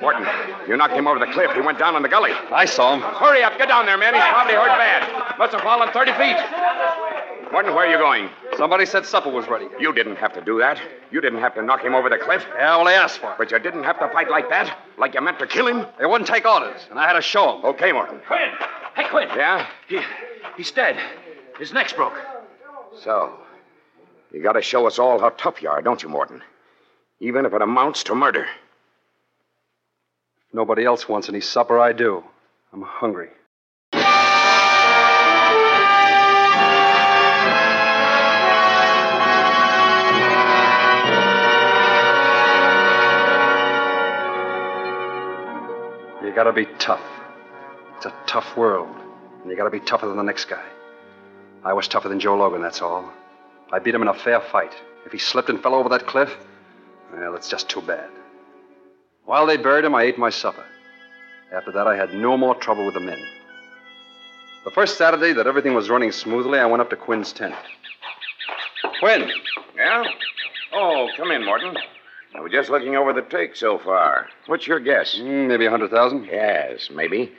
Morton, 0.00 0.26
you 0.68 0.76
knocked 0.76 0.94
him 0.94 1.06
over 1.06 1.18
the 1.18 1.32
cliff. 1.32 1.52
He 1.52 1.60
went 1.60 1.78
down 1.78 1.94
in 1.94 2.02
the 2.02 2.08
gully. 2.08 2.32
I 2.50 2.64
saw 2.64 2.94
him. 2.94 3.00
Hurry 3.00 3.42
up, 3.44 3.56
get 3.56 3.68
down 3.68 3.86
there, 3.86 3.96
man. 3.96 4.14
He's 4.14 4.22
probably 4.24 4.54
hurt 4.54 4.76
bad. 4.76 5.38
Must 5.38 5.52
have 5.52 5.62
fallen 5.62 5.88
30 5.92 6.12
feet. 6.12 6.36
Morton, 7.52 7.74
where 7.74 7.86
are 7.86 7.90
you 7.90 7.98
going? 7.98 8.28
Somebody 8.56 8.86
said 8.86 9.06
supper 9.06 9.30
was 9.30 9.46
ready. 9.46 9.66
You 9.78 9.92
didn't 9.92 10.16
have 10.16 10.32
to 10.34 10.40
do 10.40 10.58
that. 10.58 10.80
You 11.10 11.20
didn't 11.20 11.40
have 11.40 11.54
to 11.54 11.62
knock 11.62 11.82
him 11.82 11.94
over 11.94 12.08
the 12.08 12.16
cliff. 12.18 12.44
Yeah, 12.56 12.76
well, 12.76 12.86
they 12.86 12.94
asked 12.94 13.18
for 13.18 13.30
it. 13.32 13.38
But 13.38 13.50
you 13.50 13.58
didn't 13.58 13.84
have 13.84 13.98
to 14.00 14.08
fight 14.08 14.30
like 14.30 14.48
that, 14.48 14.76
like 14.98 15.14
you 15.14 15.20
meant 15.20 15.38
to 15.38 15.46
kill 15.46 15.68
him. 15.68 15.86
They 15.98 16.06
wouldn't 16.06 16.28
take 16.28 16.46
orders, 16.46 16.80
and 16.90 16.98
I 16.98 17.06
had 17.06 17.12
to 17.12 17.22
show 17.22 17.52
them. 17.52 17.64
Okay, 17.66 17.92
Morton. 17.92 18.20
Quinn! 18.26 18.50
Hey, 18.96 19.08
Quinn. 19.08 19.28
Yeah? 19.36 19.66
He, 19.86 20.00
he's 20.56 20.70
dead. 20.72 20.98
His 21.58 21.72
neck's 21.72 21.92
broke. 21.92 22.18
So, 23.02 23.38
you 24.32 24.42
gotta 24.42 24.62
show 24.62 24.86
us 24.86 24.98
all 24.98 25.20
how 25.20 25.28
tough 25.30 25.62
you 25.62 25.68
are, 25.68 25.82
don't 25.82 26.02
you, 26.02 26.08
Morton? 26.08 26.42
Even 27.20 27.44
if 27.44 27.52
it 27.52 27.62
amounts 27.62 28.04
to 28.04 28.14
murder. 28.14 28.46
If 30.48 30.54
nobody 30.54 30.84
else 30.84 31.08
wants 31.08 31.28
any 31.28 31.40
supper, 31.40 31.78
I 31.78 31.92
do. 31.92 32.24
I'm 32.72 32.82
hungry. 32.82 33.28
You 46.24 46.34
gotta 46.34 46.52
be 46.54 46.64
tough. 46.78 47.02
It's 47.96 48.06
a 48.06 48.14
tough 48.26 48.56
world. 48.56 48.88
And 49.42 49.50
you 49.50 49.56
gotta 49.56 49.70
be 49.70 49.80
tougher 49.80 50.06
than 50.06 50.16
the 50.16 50.22
next 50.22 50.46
guy. 50.46 50.64
I 51.62 51.74
was 51.74 51.86
tougher 51.86 52.08
than 52.08 52.18
Joe 52.18 52.36
Logan, 52.36 52.62
that's 52.62 52.80
all. 52.80 53.12
I 53.72 53.78
beat 53.78 53.94
him 53.94 54.02
in 54.02 54.08
a 54.08 54.14
fair 54.14 54.40
fight. 54.40 54.74
If 55.06 55.12
he 55.12 55.18
slipped 55.18 55.48
and 55.48 55.62
fell 55.62 55.74
over 55.74 55.88
that 55.88 56.06
cliff, 56.06 56.36
well, 57.12 57.34
it's 57.34 57.48
just 57.48 57.68
too 57.68 57.80
bad. 57.80 58.10
While 59.24 59.46
they 59.46 59.56
buried 59.56 59.84
him, 59.84 59.94
I 59.94 60.02
ate 60.02 60.18
my 60.18 60.30
supper. 60.30 60.64
After 61.52 61.72
that, 61.72 61.86
I 61.86 61.96
had 61.96 62.14
no 62.14 62.36
more 62.36 62.54
trouble 62.54 62.84
with 62.84 62.94
the 62.94 63.00
men. 63.00 63.22
The 64.64 64.70
first 64.70 64.96
Saturday 64.98 65.32
that 65.32 65.46
everything 65.46 65.74
was 65.74 65.90
running 65.90 66.12
smoothly, 66.12 66.58
I 66.58 66.66
went 66.66 66.82
up 66.82 66.90
to 66.90 66.96
Quinn's 66.96 67.32
tent. 67.32 67.54
Quinn! 69.00 69.30
Yeah? 69.74 70.04
Oh, 70.72 71.08
come 71.16 71.30
in, 71.30 71.44
Morton. 71.44 71.76
I 72.34 72.40
was 72.40 72.52
just 72.52 72.70
looking 72.70 72.96
over 72.96 73.12
the 73.12 73.22
take 73.22 73.56
so 73.56 73.78
far. 73.78 74.28
What's 74.46 74.66
your 74.66 74.80
guess? 74.80 75.14
Mm, 75.16 75.48
maybe 75.48 75.66
a 75.66 75.70
100,000. 75.70 76.24
Yes, 76.24 76.88
maybe. 76.90 77.32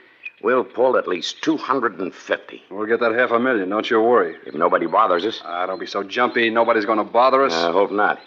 We'll 0.44 0.66
pull 0.66 0.98
at 0.98 1.08
least 1.08 1.42
250. 1.42 2.64
We'll 2.70 2.86
get 2.86 3.00
that 3.00 3.16
half 3.16 3.32
a 3.32 3.40
million, 3.40 3.70
don't 3.70 3.90
you 3.90 4.02
worry. 4.02 4.36
If 4.46 4.54
nobody 4.54 4.88
bothers 4.88 5.26
us. 5.26 5.42
Ah, 5.46 5.66
don't 5.66 5.80
be 5.80 5.86
so 5.86 6.04
jumpy. 6.04 6.50
Nobody's 6.50 6.86
going 6.86 6.98
to 6.98 7.06
bother 7.06 7.44
us. 7.46 7.54
I 7.54 7.72
hope 7.72 7.92
not. 7.92 8.20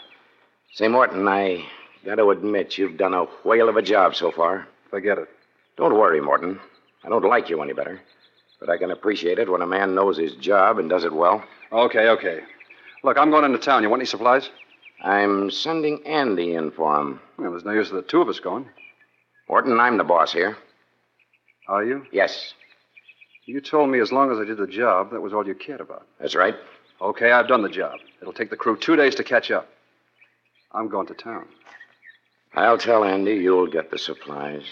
Say, 0.72 0.88
Morton, 0.88 1.28
I 1.28 1.66
got 2.06 2.14
to 2.14 2.30
admit 2.30 2.78
you've 2.78 2.96
done 2.96 3.12
a 3.12 3.26
whale 3.44 3.68
of 3.68 3.76
a 3.76 3.82
job 3.82 4.14
so 4.14 4.30
far. 4.30 4.66
Forget 4.88 5.18
it. 5.18 5.28
Don't 5.76 5.94
worry, 5.94 6.22
Morton. 6.22 6.58
I 7.04 7.10
don't 7.10 7.24
like 7.24 7.50
you 7.50 7.62
any 7.62 7.74
better. 7.74 8.00
But 8.60 8.70
I 8.70 8.78
can 8.78 8.90
appreciate 8.90 9.38
it 9.38 9.52
when 9.52 9.60
a 9.60 9.66
man 9.66 9.94
knows 9.94 10.16
his 10.16 10.34
job 10.36 10.78
and 10.78 10.88
does 10.88 11.04
it 11.04 11.12
well. 11.12 11.44
Okay, 11.70 12.08
okay. 12.08 12.40
Look, 13.04 13.18
I'm 13.18 13.30
going 13.30 13.44
into 13.44 13.58
town. 13.58 13.82
You 13.82 13.90
want 13.90 14.00
any 14.00 14.06
supplies? 14.06 14.48
I'm 15.04 15.50
sending 15.50 16.06
Andy 16.06 16.54
in 16.54 16.70
for 16.70 16.98
him. 16.98 17.20
Well, 17.36 17.50
there's 17.50 17.64
no 17.64 17.72
use 17.72 17.90
of 17.90 17.96
the 17.96 18.02
two 18.02 18.22
of 18.22 18.28
us 18.30 18.40
going. 18.40 18.66
Morton, 19.50 19.78
I'm 19.78 19.98
the 19.98 20.04
boss 20.04 20.32
here. 20.32 20.56
Are 21.68 21.84
you? 21.84 22.06
Yes, 22.12 22.54
You 23.46 23.60
told 23.60 23.90
me 23.90 24.00
as 24.00 24.10
long 24.12 24.30
as 24.32 24.38
I 24.38 24.44
did 24.44 24.56
the 24.58 24.66
job, 24.66 25.10
that 25.12 25.20
was 25.20 25.32
all 25.32 25.46
you 25.46 25.54
cared 25.54 25.80
about. 25.80 26.06
that's 26.20 26.34
right. 26.34 26.54
Okay, 27.00 27.30
I've 27.30 27.46
done 27.48 27.62
the 27.62 27.68
job. 27.68 27.98
It'll 28.20 28.32
take 28.32 28.50
the 28.50 28.56
crew 28.56 28.76
two 28.76 28.96
days 28.96 29.14
to 29.16 29.24
catch 29.24 29.50
up. 29.50 29.68
I'm 30.72 30.88
going 30.88 31.06
to 31.08 31.14
town. 31.14 31.46
I'll 32.54 32.78
tell 32.78 33.04
Andy 33.04 33.34
you'll 33.34 33.66
get 33.66 33.90
the 33.90 33.98
supplies. 33.98 34.64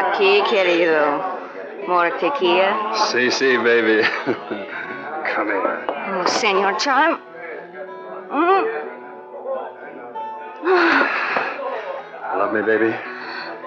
Aquí, 0.00 0.42
querido. 0.48 1.22
More 1.86 2.10
tequila. 2.18 2.94
See, 3.10 3.30
see, 3.30 3.56
baby. 3.58 4.02
Come 5.34 5.48
here. 5.48 5.93
Oh, 6.06 6.24
Senor 6.26 6.78
Charm. 6.78 7.20
Mm. 8.30 8.64
Love 12.38 12.52
me, 12.52 12.62
baby? 12.62 12.94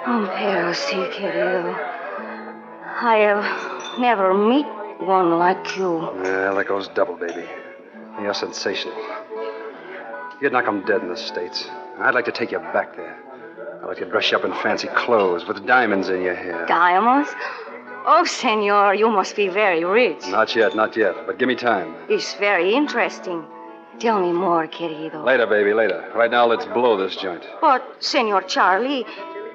Oh, 0.06 0.30
pero 0.36 0.74
sí, 0.74 1.10
querido. 1.12 1.76
I 3.02 3.18
have 3.18 4.00
never 4.00 4.34
met 4.34 4.66
one 5.02 5.38
like 5.38 5.78
you. 5.78 6.00
Yeah, 6.24 6.54
that 6.54 6.68
goes 6.68 6.88
double, 6.90 7.16
baby. 7.16 7.46
You're 8.22 8.34
sensational. 8.34 8.96
You'd 10.42 10.52
knock 10.54 10.68
'em 10.68 10.82
dead 10.86 11.02
in 11.02 11.10
the 11.10 11.18
States. 11.18 11.70
I'd 12.00 12.14
like 12.14 12.26
to 12.26 12.32
take 12.32 12.52
you 12.52 12.60
back 12.60 12.96
there. 12.96 13.16
I'd 13.82 13.88
like 13.88 13.98
to 13.98 14.06
dress 14.06 14.32
you 14.32 14.38
up 14.38 14.46
in 14.46 14.54
fancy 14.54 14.88
clothes 14.90 15.46
with 15.48 15.66
diamonds 15.66 16.10
in 16.10 16.22
your 16.22 16.36
hair. 16.36 16.66
Diamonds? 16.68 17.30
Oh, 18.10 18.24
senor, 18.24 18.94
you 18.96 19.10
must 19.10 19.36
be 19.36 19.50
very 19.50 19.84
rich. 19.84 20.26
Not 20.30 20.56
yet, 20.56 20.78
not 20.78 20.96
yet. 20.96 21.14
But 21.26 21.38
give 21.38 21.50
me 21.50 21.56
time. 21.56 21.94
It's 22.08 22.36
very 22.36 22.74
interesting. 22.74 23.44
Tell 24.00 24.22
me 24.22 24.32
more, 24.32 24.66
querido. 24.68 25.26
Later, 25.26 25.46
baby, 25.46 25.74
later. 25.74 26.10
Right 26.16 26.32
now, 26.32 26.46
let's 26.46 26.64
blow 26.66 26.96
this 26.96 27.18
joint. 27.18 27.44
But, 27.60 27.84
Senor 28.00 28.44
Charlie, 28.44 29.06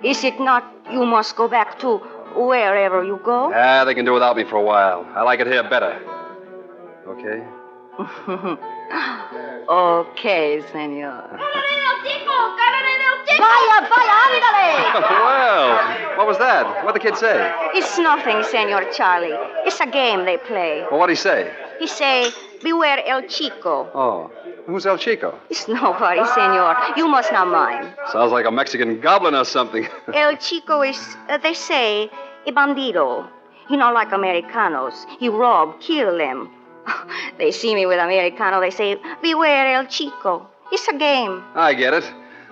is 0.05 0.23
it 0.23 0.39
not 0.39 0.65
you 0.91 1.07
must 1.07 1.35
go 1.35 1.49
back 1.49 1.79
to 1.79 1.97
wherever 2.37 3.03
you 3.03 3.19
go? 3.25 3.51
Ah, 3.55 3.85
they 3.87 3.95
can 3.95 4.05
do 4.05 4.13
without 4.13 4.37
me 4.37 4.45
for 4.45 4.57
a 4.57 4.63
while. 4.63 5.07
I 5.15 5.23
like 5.23 5.41
it 5.41 5.47
here 5.47 5.63
better. 5.63 5.99
Okay? 7.09 7.43
okay, 9.69 10.63
senor. 10.71 11.41
Vaya, 13.43 13.77
vaya, 13.91 14.15
ándale! 14.27 14.71
well, 15.27 16.17
what 16.19 16.27
was 16.27 16.39
that? 16.39 16.85
What'd 16.85 16.95
the 16.95 17.05
kid 17.07 17.17
say? 17.17 17.39
It's 17.75 17.99
nothing, 17.99 18.43
Senor 18.45 18.85
Charlie. 18.93 19.37
It's 19.67 19.81
a 19.81 19.87
game 19.87 20.25
they 20.25 20.37
play. 20.37 20.87
Well, 20.91 21.01
what'd 21.01 21.17
he 21.17 21.21
say? 21.21 21.51
He 21.79 21.87
say, 21.89 22.31
beware 22.63 23.03
El 23.07 23.23
Chico. 23.23 23.89
Oh, 23.95 24.31
who's 24.67 24.87
El 24.87 24.99
Chico? 24.99 25.39
It's 25.51 25.67
nobody, 25.67 26.25
senor. 26.35 26.77
You 26.97 27.09
must 27.09 27.33
not 27.33 27.49
mind. 27.49 27.93
Sounds 28.13 28.31
like 28.31 28.47
a 28.47 28.51
Mexican 28.51 29.01
goblin 29.01 29.35
or 29.35 29.45
something. 29.45 29.89
El 30.15 30.37
Chico 30.37 30.83
is, 30.83 31.01
uh, 31.29 31.39
they 31.39 31.55
say, 31.55 32.11
a 32.47 32.53
bandido. 32.53 33.29
You 33.69 33.77
know, 33.77 33.93
like 33.93 34.13
Americanos. 34.13 35.07
He 35.19 35.29
rob, 35.29 35.81
kill 35.81 36.17
them. 36.19 36.51
they 37.39 37.51
see 37.51 37.75
me 37.75 37.87
with 37.87 37.99
Americano, 37.99 38.61
they 38.61 38.71
say, 38.71 38.97
beware 39.23 39.75
El 39.75 39.87
Chico. 39.87 40.47
It's 40.71 40.87
a 40.89 40.97
game. 40.97 41.43
I 41.55 41.75
get 41.75 41.95
it. 41.95 42.05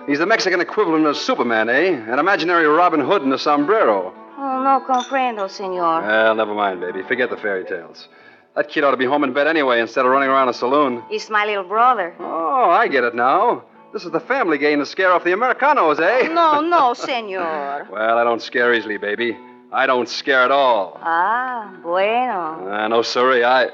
He's 0.07 0.19
the 0.19 0.25
Mexican 0.25 0.59
equivalent 0.61 1.05
of 1.05 1.15
Superman, 1.15 1.69
eh? 1.69 1.89
An 2.11 2.19
imaginary 2.19 2.65
Robin 2.67 2.99
Hood 2.99 3.21
in 3.23 3.31
a 3.31 3.37
sombrero. 3.37 4.13
Oh, 4.37 4.63
no 4.63 4.83
comprendo, 4.85 5.47
senor. 5.49 6.01
Well, 6.01 6.35
never 6.35 6.53
mind, 6.53 6.81
baby. 6.81 7.03
Forget 7.03 7.29
the 7.29 7.37
fairy 7.37 7.63
tales. 7.63 8.07
That 8.55 8.67
kid 8.69 8.83
ought 8.83 8.91
to 8.91 8.97
be 8.97 9.05
home 9.05 9.23
in 9.23 9.31
bed 9.33 9.47
anyway 9.47 9.79
instead 9.79 10.05
of 10.05 10.11
running 10.11 10.29
around 10.29 10.49
a 10.49 10.53
saloon. 10.53 11.03
He's 11.09 11.29
my 11.29 11.45
little 11.45 11.63
brother. 11.63 12.13
Oh, 12.19 12.69
I 12.69 12.87
get 12.87 13.03
it 13.03 13.15
now. 13.15 13.63
This 13.93 14.03
is 14.03 14.11
the 14.11 14.19
family 14.19 14.57
game 14.57 14.79
to 14.79 14.85
scare 14.85 15.11
off 15.11 15.23
the 15.23 15.33
Americanos, 15.33 15.99
eh? 15.99 16.27
No, 16.29 16.61
no, 16.61 16.93
senor. 16.95 17.87
Well, 17.91 18.17
I 18.17 18.23
don't 18.23 18.41
scare 18.41 18.73
easily, 18.73 18.97
baby. 18.97 19.37
I 19.71 19.85
don't 19.85 20.09
scare 20.09 20.41
at 20.43 20.51
all. 20.51 20.99
Ah, 21.01 21.71
bueno. 21.83 22.67
Uh, 22.69 22.87
no, 22.89 23.01
sorry, 23.03 23.43
I. 23.45 23.67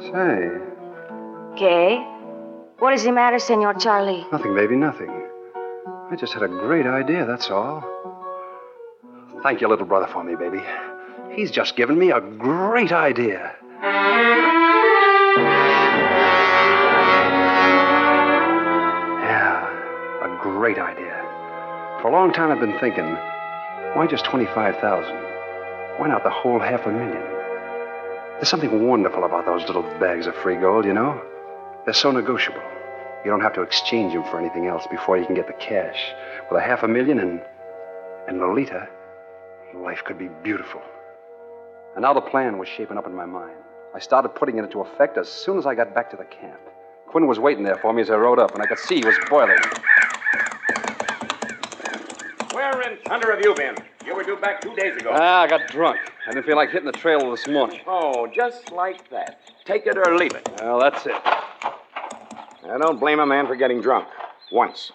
Say, 0.00 0.50
¿Qué? 1.56 2.13
What 2.78 2.92
is 2.92 3.04
the 3.04 3.12
matter, 3.12 3.38
Senor 3.38 3.74
Charlie? 3.74 4.26
nothing, 4.32 4.54
baby, 4.54 4.76
nothing. 4.76 5.10
I 6.10 6.16
just 6.16 6.32
had 6.32 6.42
a 6.42 6.48
great 6.48 6.86
idea, 6.86 7.24
that's 7.24 7.50
all. 7.50 7.82
Thank 9.42 9.60
your 9.60 9.70
little 9.70 9.86
brother 9.86 10.06
for 10.12 10.22
me, 10.24 10.34
baby. 10.36 10.60
He's 11.32 11.50
just 11.50 11.76
given 11.76 11.98
me 11.98 12.10
a 12.10 12.20
great 12.20 12.92
idea. 12.92 13.54
Yeah, 19.22 20.26
a 20.26 20.42
great 20.42 20.78
idea. 20.78 21.14
For 22.02 22.08
a 22.08 22.12
long 22.12 22.32
time, 22.32 22.50
I've 22.50 22.60
been 22.60 22.78
thinking, 22.78 23.04
why 23.94 24.06
just 24.08 24.24
25,000? 24.26 25.14
Why 25.98 26.08
not 26.08 26.24
the 26.24 26.30
whole 26.30 26.58
half 26.58 26.86
a 26.86 26.90
million? 26.92 27.22
There's 28.34 28.48
something 28.48 28.86
wonderful 28.86 29.24
about 29.24 29.46
those 29.46 29.64
little 29.66 29.82
bags 30.00 30.26
of 30.26 30.34
free 30.36 30.56
gold, 30.56 30.84
you 30.84 30.92
know? 30.92 31.20
They're 31.84 31.94
so 31.94 32.10
negotiable. 32.10 32.62
You 33.24 33.30
don't 33.30 33.42
have 33.42 33.54
to 33.54 33.62
exchange 33.62 34.14
them 34.14 34.24
for 34.24 34.38
anything 34.38 34.66
else 34.66 34.86
before 34.90 35.18
you 35.18 35.26
can 35.26 35.34
get 35.34 35.46
the 35.46 35.52
cash. 35.54 36.12
With 36.50 36.60
a 36.60 36.64
half 36.64 36.82
a 36.82 36.88
million 36.88 37.18
and. 37.18 37.42
and 38.26 38.38
Lolita, 38.40 38.88
life 39.74 40.02
could 40.04 40.18
be 40.18 40.28
beautiful. 40.42 40.80
And 41.94 42.02
now 42.02 42.14
the 42.14 42.20
plan 42.20 42.58
was 42.58 42.68
shaping 42.68 42.96
up 42.96 43.06
in 43.06 43.14
my 43.14 43.26
mind. 43.26 43.56
I 43.94 43.98
started 43.98 44.30
putting 44.30 44.58
it 44.58 44.64
into 44.64 44.80
effect 44.80 45.18
as 45.18 45.28
soon 45.28 45.58
as 45.58 45.66
I 45.66 45.74
got 45.74 45.94
back 45.94 46.10
to 46.10 46.16
the 46.16 46.24
camp. 46.24 46.60
Quinn 47.06 47.26
was 47.26 47.38
waiting 47.38 47.64
there 47.64 47.76
for 47.76 47.92
me 47.92 48.02
as 48.02 48.10
I 48.10 48.16
rode 48.16 48.38
up, 48.38 48.54
and 48.54 48.62
I 48.62 48.66
could 48.66 48.78
see 48.78 48.96
he 48.96 49.04
was 49.04 49.16
boiling. 49.28 49.58
Where 52.74 52.90
in 52.90 52.98
thunder 53.04 53.30
have 53.30 53.40
you 53.44 53.54
been? 53.54 53.76
You 54.04 54.16
were 54.16 54.24
due 54.24 54.36
back 54.36 54.60
two 54.60 54.74
days 54.74 54.96
ago. 54.96 55.10
Ah, 55.12 55.42
I 55.42 55.46
got 55.46 55.68
drunk. 55.68 56.00
I 56.26 56.32
didn't 56.32 56.44
feel 56.44 56.56
like 56.56 56.70
hitting 56.70 56.86
the 56.90 56.98
trail 56.98 57.30
this 57.30 57.46
morning. 57.46 57.78
oh, 57.86 58.26
just 58.26 58.72
like 58.72 59.08
that. 59.10 59.40
Take 59.64 59.86
it 59.86 59.96
or 59.96 60.16
leave 60.16 60.34
it. 60.34 60.48
Well, 60.60 60.80
that's 60.80 61.06
it. 61.06 61.14
I 61.24 62.76
don't 62.78 62.98
blame 62.98 63.20
a 63.20 63.26
man 63.26 63.46
for 63.46 63.54
getting 63.54 63.80
drunk. 63.80 64.08
Once. 64.50 64.90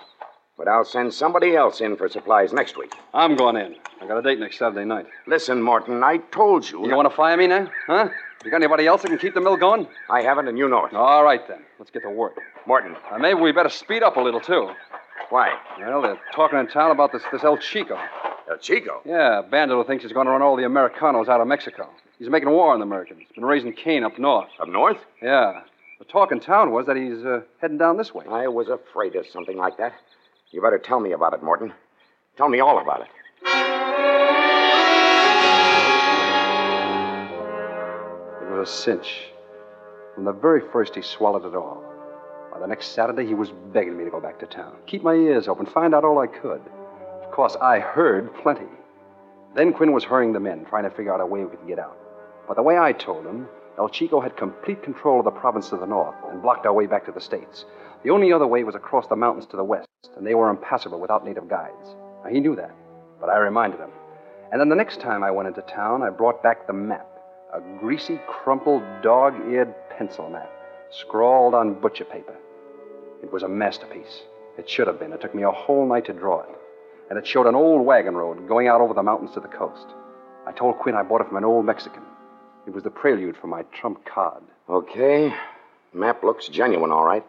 But 0.58 0.68
I'll 0.68 0.84
send 0.84 1.14
somebody 1.14 1.56
else 1.56 1.80
in 1.80 1.96
for 1.96 2.10
supplies 2.10 2.52
next 2.52 2.76
week. 2.78 2.94
I'm 3.14 3.38
going 3.38 3.56
in. 3.56 3.76
I 4.02 4.08
got 4.08 4.18
a 4.18 4.22
date 4.22 4.40
next 4.40 4.58
Saturday 4.60 4.84
night. 4.84 5.06
Listen, 5.26 5.62
Morton, 5.62 6.04
I 6.04 6.18
told 6.18 6.70
you. 6.70 6.86
You 6.86 6.94
want 6.98 7.10
to 7.10 7.16
fire 7.16 7.38
me 7.38 7.48
now? 7.48 7.72
Huh? 7.88 8.10
You 8.44 8.52
got 8.52 8.58
anybody 8.58 8.88
else 8.88 9.04
that 9.04 9.08
can 9.08 9.18
keep 9.18 9.36
the 9.36 9.42
mill 9.42 9.56
going? 9.56 9.88
I 10.10 10.22
haven't, 10.22 10.50
and 10.50 10.58
you 10.58 10.68
know 10.68 10.86
it. 10.86 10.94
All 10.94 11.24
right, 11.24 11.48
then. 11.48 11.60
Let's 11.78 11.92
get 11.92 12.04
to 12.04 12.10
work. 12.10 12.38
Morton, 12.68 12.98
Uh, 13.10 13.18
maybe 13.18 13.40
we 13.40 13.54
better 13.54 13.70
speed 13.70 14.04
up 14.04 14.18
a 14.18 14.20
little, 14.22 14.42
too. 14.42 14.70
Why? 15.30 15.58
Well, 15.80 16.02
they're 16.02 16.20
talking 16.34 16.60
in 16.60 16.68
town 16.68 16.92
about 16.92 17.12
this, 17.12 17.24
this 17.32 17.44
El 17.44 17.58
Chico. 17.58 17.98
El 18.50 18.58
Chico. 18.58 19.02
Yeah, 19.06 19.42
Bandit 19.50 19.78
who 19.78 19.84
thinks 19.84 20.04
he's 20.04 20.14
going 20.14 20.26
to 20.26 20.32
run 20.32 20.42
all 20.42 20.56
the 20.56 20.64
Americanos 20.64 21.28
out 21.28 21.42
of 21.42 21.48
Mexico. 21.48 21.90
He's 22.18 22.30
making 22.30 22.50
war 22.50 22.74
on 22.74 22.80
the 22.80 22.86
Americans. 22.86 23.22
Been 23.36 23.46
raising 23.46 23.74
Cain 23.74 24.04
up 24.04 24.18
north. 24.18 24.50
Up 24.60 24.68
north? 24.68 24.98
Yeah. 25.22 25.62
The 26.00 26.06
talk 26.06 26.32
in 26.32 26.40
town 26.40 26.72
was 26.72 26.86
that 26.88 26.96
he's 26.96 27.24
uh, 27.26 27.42
heading 27.62 27.78
down 27.78 27.98
this 27.98 28.14
way. 28.14 28.26
I 28.30 28.48
was 28.48 28.70
afraid 28.70 29.16
of 29.16 29.28
something 29.28 29.58
like 29.58 29.78
that. 29.78 29.94
You 30.52 30.62
better 30.62 30.80
tell 30.80 31.00
me 31.00 31.12
about 31.12 31.34
it, 31.34 31.44
Morton. 31.44 31.74
Tell 32.38 32.50
me 32.50 32.60
all 32.60 32.82
about 32.82 33.02
it. 33.02 33.08
It 38.42 38.50
was 38.52 38.68
a 38.68 38.72
cinch. 38.72 39.28
From 40.16 40.26
the 40.26 40.34
very 40.34 40.62
first, 40.72 40.96
he 40.96 41.02
swallowed 41.02 41.46
it 41.46 41.56
all. 41.56 41.84
The 42.60 42.68
next 42.68 42.90
Saturday, 42.90 43.26
he 43.26 43.34
was 43.34 43.52
begging 43.74 43.98
me 43.98 44.04
to 44.04 44.12
go 44.12 44.20
back 44.20 44.40
to 44.40 44.46
town. 44.46 44.76
Keep 44.86 45.04
my 45.04 45.14
ears 45.14 45.48
open, 45.48 45.66
find 45.66 45.96
out 45.96 46.04
all 46.04 46.20
I 46.20 46.28
could. 46.28 46.62
Of 47.24 47.32
course, 47.32 47.56
I 47.62 47.80
heard 47.80 48.34
plenty. 48.36 48.68
Then 49.56 49.74
Quinn 49.74 49.94
was 49.94 50.04
hurrying 50.04 50.34
the 50.34 50.40
men, 50.40 50.66
trying 50.66 50.84
to 50.84 50.90
figure 50.90 51.14
out 51.14 51.22
a 51.22 51.26
way 51.26 51.44
we 51.44 51.56
could 51.56 51.68
get 51.68 51.80
out. 51.80 51.98
But 52.48 52.56
the 52.56 52.64
way 52.64 52.78
I 52.78 52.92
told 52.92 53.26
him, 53.26 53.48
El 53.78 53.88
Chico 53.88 54.20
had 54.20 54.36
complete 54.36 54.84
control 54.84 55.20
of 55.20 55.26
the 55.26 55.32
province 55.32 55.70
to 55.70 55.78
the 55.78 55.86
north 55.86 56.16
and 56.30 56.42
blocked 56.42 56.66
our 56.66 56.74
way 56.74 56.86
back 56.86 57.06
to 57.06 57.12
the 57.12 57.22
States. 57.22 57.66
The 58.04 58.10
only 58.10 58.34
other 58.34 58.48
way 58.48 58.64
was 58.64 58.76
across 58.76 59.08
the 59.08 59.16
mountains 59.16 59.46
to 59.48 59.58
the 59.58 59.64
west, 59.64 59.88
and 60.18 60.28
they 60.28 60.36
were 60.36 60.50
impassable 60.50 61.00
without 61.00 61.26
native 61.26 61.48
guides. 61.48 61.96
Now, 62.24 62.30
he 62.30 62.42
knew 62.42 62.56
that, 62.58 62.76
but 63.22 63.30
I 63.30 63.38
reminded 63.38 63.80
him. 63.80 63.92
And 64.52 64.60
then 64.60 64.70
the 64.70 64.76
next 64.76 65.00
time 65.00 65.24
I 65.24 65.32
went 65.32 65.48
into 65.48 65.62
town, 65.62 66.04
I 66.04 66.10
brought 66.10 66.44
back 66.44 66.68
the 66.68 66.74
map 66.74 67.08
a 67.54 67.62
greasy, 67.80 68.20
crumpled, 68.28 68.84
dog 69.02 69.34
eared 69.50 69.74
pencil 69.98 70.30
map, 70.30 70.52
scrawled 70.92 71.54
on 71.54 71.80
butcher 71.80 72.06
paper. 72.06 72.36
It 73.22 73.32
was 73.32 73.44
a 73.44 73.48
masterpiece. 73.48 74.24
It 74.58 74.70
should 74.70 74.88
have 74.88 75.00
been. 75.00 75.14
It 75.14 75.22
took 75.22 75.36
me 75.36 75.44
a 75.44 75.52
whole 75.52 75.88
night 75.88 76.06
to 76.06 76.14
draw 76.14 76.42
it. 76.42 76.50
And 77.10 77.18
it 77.18 77.26
showed 77.26 77.48
an 77.48 77.56
old 77.56 77.86
wagon 77.86 78.16
road 78.16 78.48
going 78.48 78.68
out 78.68 78.82
over 78.82 78.94
the 78.94 79.04
mountains 79.04 79.32
to 79.34 79.40
the 79.40 79.48
coast. 79.48 79.88
I 80.46 80.52
told 80.52 80.78
Quinn 80.78 80.96
I 80.96 81.04
bought 81.04 81.22
it 81.22 81.28
from 81.28 81.38
an 81.38 81.46
old 81.46 81.66
Mexican. 81.66 82.04
It 82.68 82.74
was 82.74 82.84
the 82.84 82.92
prelude 82.92 83.38
for 83.38 83.48
my 83.48 83.64
trump 83.64 84.06
card. 84.06 84.44
Okay. 84.68 85.34
Map 85.94 86.24
looks 86.24 86.48
genuine, 86.48 86.92
all 86.92 87.06
right. 87.06 87.26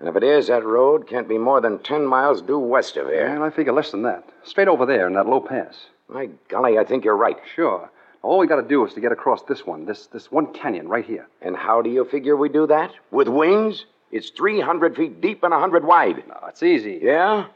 And 0.00 0.08
if 0.08 0.16
it 0.16 0.22
is, 0.22 0.46
that 0.46 0.64
road 0.64 1.06
can't 1.08 1.28
be 1.28 1.38
more 1.38 1.60
than 1.60 1.80
ten 1.80 2.06
miles 2.06 2.40
due 2.40 2.58
west 2.58 2.96
of 2.96 3.08
here. 3.08 3.26
And 3.26 3.42
I 3.42 3.50
figure 3.50 3.72
less 3.72 3.90
than 3.90 4.02
that. 4.02 4.28
Straight 4.44 4.68
over 4.68 4.86
there 4.86 5.06
in 5.06 5.14
that 5.14 5.26
low 5.26 5.40
pass. 5.40 5.86
My 6.08 6.30
golly, 6.48 6.78
I 6.78 6.84
think 6.84 7.04
you're 7.04 7.16
right. 7.16 7.36
Sure. 7.54 7.90
All 8.22 8.38
we 8.38 8.46
got 8.46 8.56
to 8.56 8.66
do 8.66 8.86
is 8.86 8.94
to 8.94 9.00
get 9.00 9.12
across 9.12 9.42
this 9.42 9.66
one, 9.66 9.84
this, 9.84 10.06
this 10.06 10.30
one 10.30 10.52
canyon 10.52 10.88
right 10.88 11.04
here. 11.04 11.28
And 11.42 11.56
how 11.56 11.82
do 11.82 11.90
you 11.90 12.04
figure 12.04 12.36
we 12.36 12.48
do 12.48 12.66
that? 12.68 12.92
With 13.10 13.28
wings? 13.28 13.86
It's 14.10 14.30
300 14.30 14.96
feet 14.96 15.20
deep 15.20 15.42
and 15.42 15.52
100 15.52 15.84
wide. 15.84 16.24
No, 16.26 16.38
it's 16.48 16.62
easy. 16.62 17.00
Yeah? 17.02 17.46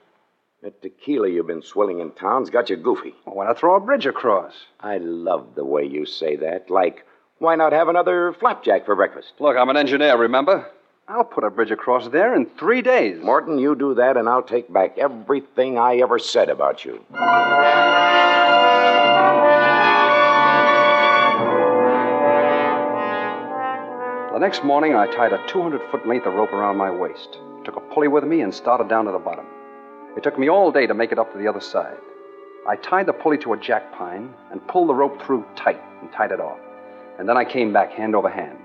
That 0.63 0.81
tequila 0.81 1.29
you've 1.29 1.47
been 1.47 1.63
swilling 1.63 2.01
in 2.01 2.13
town's 2.13 2.51
got 2.51 2.71
you 2.71 2.77
goofy. 2.77 3.15
Well, 3.27 3.37
why 3.37 3.47
not 3.47 3.59
throw 3.59 3.75
a 3.77 3.81
bridge 3.81 4.07
across? 4.07 4.53
I 4.81 4.99
love 4.99 5.55
the 5.55 5.65
way 5.65 5.85
you 5.85 6.07
say 6.07 6.37
that. 6.37 6.71
Like, 6.71 7.05
why 7.39 7.57
not 7.57 7.73
have 7.73 7.89
another 7.89 8.33
flapjack 8.39 8.87
for 8.87 8.95
breakfast? 8.95 9.33
Look, 9.41 9.57
I'm 9.57 9.71
an 9.71 9.77
engineer, 9.77 10.17
remember? 10.17 10.71
I'll 11.09 11.25
put 11.25 11.43
a 11.43 11.51
bridge 11.51 11.73
across 11.73 12.09
there 12.09 12.35
in 12.35 12.47
three 12.47 12.81
days. 12.81 13.21
Morton, 13.21 13.59
you 13.59 13.75
do 13.75 13.95
that, 13.95 14.17
and 14.17 14.29
I'll 14.29 14.43
take 14.43 14.73
back 14.73 14.99
everything 14.99 15.79
I 15.79 15.97
ever 15.97 16.19
said 16.21 16.49
about 16.49 16.85
you. 16.85 17.05
Next 24.43 24.65
morning, 24.65 24.97
I 24.97 25.07
tied 25.07 25.33
a 25.33 25.47
200 25.47 25.81
foot 25.89 26.05
length 26.05 26.27
of 26.27 26.35
rope 26.35 26.53
around 26.53 26.77
my 26.77 26.91
waist, 26.91 27.39
took 27.65 27.77
a 27.77 27.95
pulley 27.95 28.09
with 28.09 28.25
me, 28.25 28.41
and 28.41 28.53
started 28.53 28.89
down 28.89 29.05
to 29.05 29.13
the 29.13 29.19
bottom. 29.21 29.47
It 30.17 30.25
took 30.25 30.37
me 30.37 30.51
all 30.51 30.73
day 30.73 30.85
to 30.89 30.95
make 30.95 31.13
it 31.13 31.19
up 31.21 31.31
to 31.33 31.39
the 31.39 31.47
other 31.47 31.61
side. 31.61 31.97
I 32.69 32.75
tied 32.75 33.07
the 33.07 33.13
pulley 33.13 33.39
to 33.39 33.53
a 33.53 33.57
jack 33.57 33.93
pine 33.93 34.35
and 34.51 34.67
pulled 34.67 34.89
the 34.89 34.95
rope 34.95 35.23
through 35.23 35.47
tight 35.55 35.81
and 36.01 36.11
tied 36.11 36.33
it 36.33 36.41
off. 36.41 36.59
And 37.21 37.29
then 37.29 37.37
I 37.37 37.45
came 37.45 37.73
back 37.73 37.93
hand 37.93 38.17
over 38.17 38.29
hand. 38.29 38.59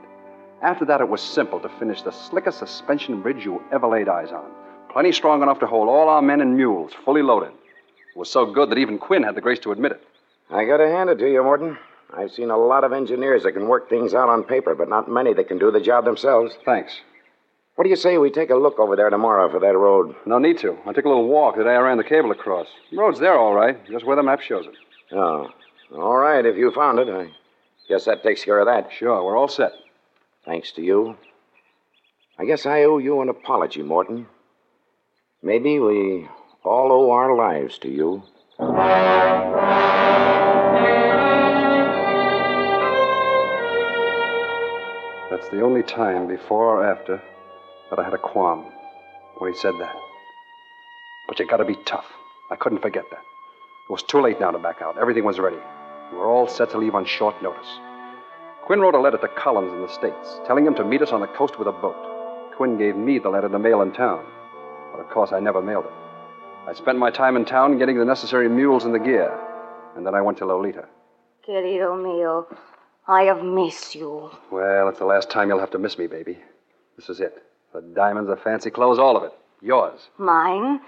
After 0.64 0.84
that, 0.86 1.00
it 1.00 1.10
was 1.10 1.22
simple 1.22 1.60
to 1.60 1.70
finish 1.78 2.02
the 2.02 2.12
slickest 2.12 2.58
suspension 2.58 3.22
bridge 3.22 3.46
you 3.46 3.62
ever 3.72 3.88
laid 3.88 4.10
eyes 4.10 4.32
on. 4.32 4.50
Plenty 4.92 5.12
strong 5.12 5.44
enough 5.44 5.60
to 5.60 5.68
hold 5.68 5.90
all 5.90 6.10
our 6.10 6.24
men 6.24 6.42
and 6.42 6.58
mules, 6.58 6.92
fully 7.06 7.22
loaded. 7.22 7.52
It 8.16 8.18
was 8.18 8.32
so 8.32 8.48
good 8.48 8.72
that 8.72 8.80
even 8.80 8.98
Quinn 8.98 9.22
had 9.22 9.36
the 9.36 9.42
grace 9.42 9.60
to 9.60 9.72
admit 9.72 9.92
it. 9.92 10.04
I 10.50 10.66
gotta 10.66 10.88
hand 10.88 11.12
it 11.12 11.20
to 11.20 11.32
you, 11.32 11.44
Morton. 11.44 11.78
I've 12.16 12.32
seen 12.32 12.50
a 12.50 12.58
lot 12.58 12.84
of 12.84 12.94
engineers 12.94 13.44
that 13.44 13.52
can 13.52 13.68
work 13.68 13.90
things 13.90 14.14
out 14.14 14.30
on 14.30 14.44
paper, 14.44 14.76
but 14.76 14.90
not 14.90 15.10
many 15.10 15.34
that 15.34 15.48
can 15.48 15.58
do 15.58 15.72
the 15.72 15.82
job 15.82 16.06
themselves. 16.06 16.58
Thanks. 16.66 16.94
What 17.76 17.84
do 17.84 17.90
you 17.90 17.96
say 17.96 18.18
we 18.18 18.32
take 18.32 18.50
a 18.50 18.56
look 18.56 18.80
over 18.80 18.96
there 18.96 19.10
tomorrow 19.10 19.52
for 19.52 19.60
that 19.60 19.78
road? 19.78 20.16
No 20.26 20.40
need 20.40 20.58
to. 20.60 20.78
I 20.88 20.94
took 20.94 21.06
a 21.06 21.10
little 21.10 21.28
walk 21.28 21.58
the 21.58 21.64
day 21.64 21.76
I 21.76 21.78
ran 21.78 21.98
the 21.98 22.04
cable 22.04 22.32
across. 22.32 22.68
The 22.92 22.98
road's 22.98 23.20
there, 23.20 23.38
all 23.38 23.54
right, 23.54 23.78
just 23.88 24.04
where 24.06 24.16
the 24.16 24.24
map 24.24 24.42
shows 24.42 24.66
it. 24.66 25.16
Oh. 25.16 25.50
All 25.96 26.18
right, 26.18 26.46
if 26.46 26.58
you 26.58 26.72
found 26.72 27.00
it, 27.00 27.08
I 27.08 27.30
guess 27.88 28.06
that 28.06 28.24
takes 28.24 28.44
care 28.44 28.60
of 28.60 28.66
that. 28.66 28.92
Sure, 28.98 29.24
we're 29.24 29.38
all 29.38 29.48
set. 29.48 29.74
Thanks 30.44 30.72
to 30.72 30.82
you. 30.82 31.18
I 32.40 32.46
guess 32.46 32.66
I 32.66 32.84
owe 32.84 32.98
you 32.98 33.22
an 33.22 33.30
apology, 33.30 33.84
Morton. 33.84 34.28
Maybe 35.44 35.80
we 35.80 36.28
all 36.64 36.92
owe 36.92 37.12
our 37.12 37.36
lives 37.36 37.78
to 37.80 37.90
you. 37.90 38.24
That's 45.38 45.50
the 45.50 45.62
only 45.62 45.84
time, 45.84 46.28
before 46.28 46.66
or 46.66 46.84
after, 46.84 47.22
that 47.92 48.00
I 48.00 48.04
had 48.04 48.16
a 48.16 48.18
qualm 48.18 48.66
when 49.38 49.54
he 49.54 49.60
said 49.60 49.76
that. 49.80 49.96
But 51.28 51.38
you 51.38 51.46
gotta 51.46 51.64
be 51.64 51.78
tough. 51.86 52.08
I 52.50 52.56
couldn't 52.56 52.82
forget 52.82 53.04
that. 53.12 53.20
It 53.88 53.92
was 53.92 54.02
too 54.02 54.20
late 54.20 54.40
now 54.40 54.50
to 54.50 54.58
back 54.58 54.82
out. 54.82 54.98
Everything 54.98 55.24
was 55.24 55.38
ready. 55.38 55.60
We 56.12 56.18
were 56.18 56.26
all 56.26 56.48
set 56.48 56.72
to 56.72 56.80
leave 56.80 56.96
on 56.96 57.06
short 57.06 57.40
notice. 57.44 57.68
Quinn 58.66 58.80
wrote 58.80 58.96
a 58.96 59.00
letter 59.00 59.20
to 59.20 59.28
Collins 59.28 59.72
in 59.74 59.82
the 59.82 59.94
States, 59.94 60.40
telling 60.48 60.66
him 60.66 60.74
to 60.74 60.84
meet 60.84 61.04
us 61.04 61.12
on 61.12 61.22
the 61.22 61.28
coast 61.28 61.60
with 61.60 61.68
a 61.68 61.72
boat. 61.72 62.56
Quinn 62.56 62.76
gave 62.76 62.96
me 62.96 63.20
the 63.20 63.30
letter 63.30 63.48
to 63.48 63.60
mail 63.60 63.84
in 63.84 63.94
town. 63.94 64.26
But 64.92 65.02
of 65.02 65.10
course, 65.12 65.34
I 65.34 65.40
never 65.40 65.62
mailed 65.62 65.86
it. 65.86 65.94
I 66.68 66.74
spent 66.74 66.98
my 66.98 67.12
time 67.12 67.36
in 67.36 67.46
town 67.46 67.78
getting 67.78 68.00
the 68.00 68.06
necessary 68.06 68.50
mules 68.50 68.86
and 68.86 68.94
the 68.94 69.00
gear. 69.00 69.40
And 69.96 70.04
then 70.04 70.16
I 70.16 70.22
went 70.22 70.40
to 70.40 70.48
Lolita. 70.48 70.88
Querido 71.48 71.96
mío, 71.96 72.48
I 73.08 73.24
have 73.24 73.42
missed 73.44 73.96
you. 73.96 74.30
Well, 74.52 74.90
it's 74.90 75.00
the 75.00 75.06
last 75.06 75.30
time 75.30 75.48
you'll 75.48 75.60
have 75.60 75.72
to 75.72 75.80
miss 75.80 75.98
me, 75.98 76.08
baby. 76.08 76.38
This 76.98 77.10
is 77.10 77.22
it. 77.22 77.42
The 77.74 77.82
diamonds, 77.82 78.30
the 78.30 78.36
fancy 78.36 78.70
clothes, 78.70 79.00
all 79.00 79.16
of 79.16 79.24
it. 79.24 79.32
Yours. 79.62 80.10
Mine? 80.18 80.82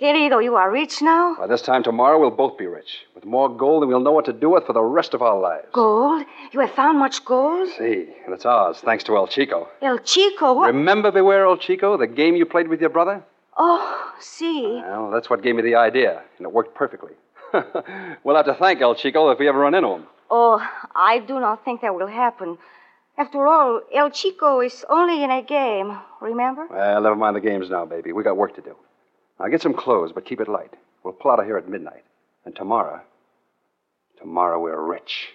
Querido, 0.00 0.42
you 0.42 0.56
are 0.56 0.70
rich 0.70 1.00
now? 1.02 1.36
By 1.36 1.46
this 1.46 1.62
time 1.62 1.82
tomorrow, 1.82 2.18
we'll 2.18 2.30
both 2.30 2.56
be 2.58 2.66
rich. 2.66 3.04
With 3.14 3.24
more 3.24 3.54
gold 3.54 3.82
than 3.82 3.88
we'll 3.90 4.00
know 4.00 4.12
what 4.12 4.24
to 4.24 4.32
do 4.32 4.48
with 4.50 4.64
for 4.66 4.72
the 4.72 4.82
rest 4.82 5.14
of 5.14 5.22
our 5.22 5.38
lives. 5.38 5.66
Gold? 5.72 6.24
You 6.52 6.60
have 6.60 6.70
found 6.72 6.98
much 6.98 7.24
gold? 7.24 7.68
See, 7.78 8.06
and 8.24 8.34
it's 8.34 8.46
ours, 8.46 8.78
thanks 8.78 9.04
to 9.04 9.16
El 9.16 9.26
Chico. 9.28 9.68
El 9.82 9.98
Chico, 9.98 10.54
what? 10.54 10.68
Remember 10.68 11.12
Beware 11.12 11.44
El 11.44 11.58
Chico, 11.58 11.96
the 11.98 12.06
game 12.06 12.34
you 12.34 12.46
played 12.46 12.68
with 12.68 12.80
your 12.80 12.90
brother? 12.90 13.22
Oh, 13.58 14.12
see. 14.18 14.80
Well, 14.82 15.10
that's 15.10 15.28
what 15.28 15.42
gave 15.42 15.54
me 15.54 15.62
the 15.62 15.74
idea, 15.74 16.22
and 16.38 16.46
it 16.46 16.52
worked 16.52 16.74
perfectly. 16.74 17.12
we'll 18.24 18.36
have 18.36 18.46
to 18.46 18.54
thank 18.54 18.80
El 18.80 18.94
Chico 18.94 19.30
if 19.30 19.38
we 19.38 19.48
ever 19.48 19.58
run 19.58 19.74
into 19.74 19.88
him. 19.88 20.06
Oh, 20.30 20.64
I 20.94 21.18
do 21.18 21.40
not 21.40 21.64
think 21.64 21.80
that 21.80 21.94
will 21.94 22.06
happen. 22.06 22.58
After 23.18 23.46
all, 23.46 23.80
El 23.92 24.10
Chico 24.10 24.60
is 24.60 24.84
only 24.88 25.22
in 25.22 25.30
a 25.30 25.42
game, 25.42 25.98
remember? 26.20 26.66
Well, 26.70 27.02
never 27.02 27.16
mind 27.16 27.36
the 27.36 27.40
games 27.40 27.68
now, 27.68 27.84
baby. 27.84 28.12
We 28.12 28.22
got 28.22 28.36
work 28.36 28.54
to 28.54 28.62
do. 28.62 28.76
Now 29.38 29.48
get 29.48 29.62
some 29.62 29.74
clothes, 29.74 30.12
but 30.12 30.24
keep 30.24 30.40
it 30.40 30.48
light. 30.48 30.72
We'll 31.02 31.14
pull 31.14 31.30
out 31.30 31.40
of 31.40 31.46
here 31.46 31.56
at 31.56 31.68
midnight. 31.68 32.04
And 32.44 32.54
tomorrow, 32.54 33.00
tomorrow 34.18 34.60
we're 34.60 34.80
rich. 34.80 35.28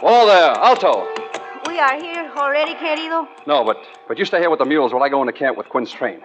Whoa 0.00 0.26
there, 0.26 0.52
Alto. 0.52 1.27
We 1.78 1.82
are 1.84 2.00
here 2.00 2.32
already, 2.36 2.74
querido. 2.74 3.28
No, 3.46 3.62
but 3.62 3.76
but 4.08 4.18
you 4.18 4.24
stay 4.24 4.40
here 4.40 4.50
with 4.50 4.58
the 4.58 4.64
mules 4.64 4.92
while 4.92 5.04
I 5.04 5.08
go 5.08 5.20
into 5.22 5.32
camp 5.32 5.56
with 5.56 5.68
Quinn's 5.68 5.92
train. 5.92 6.20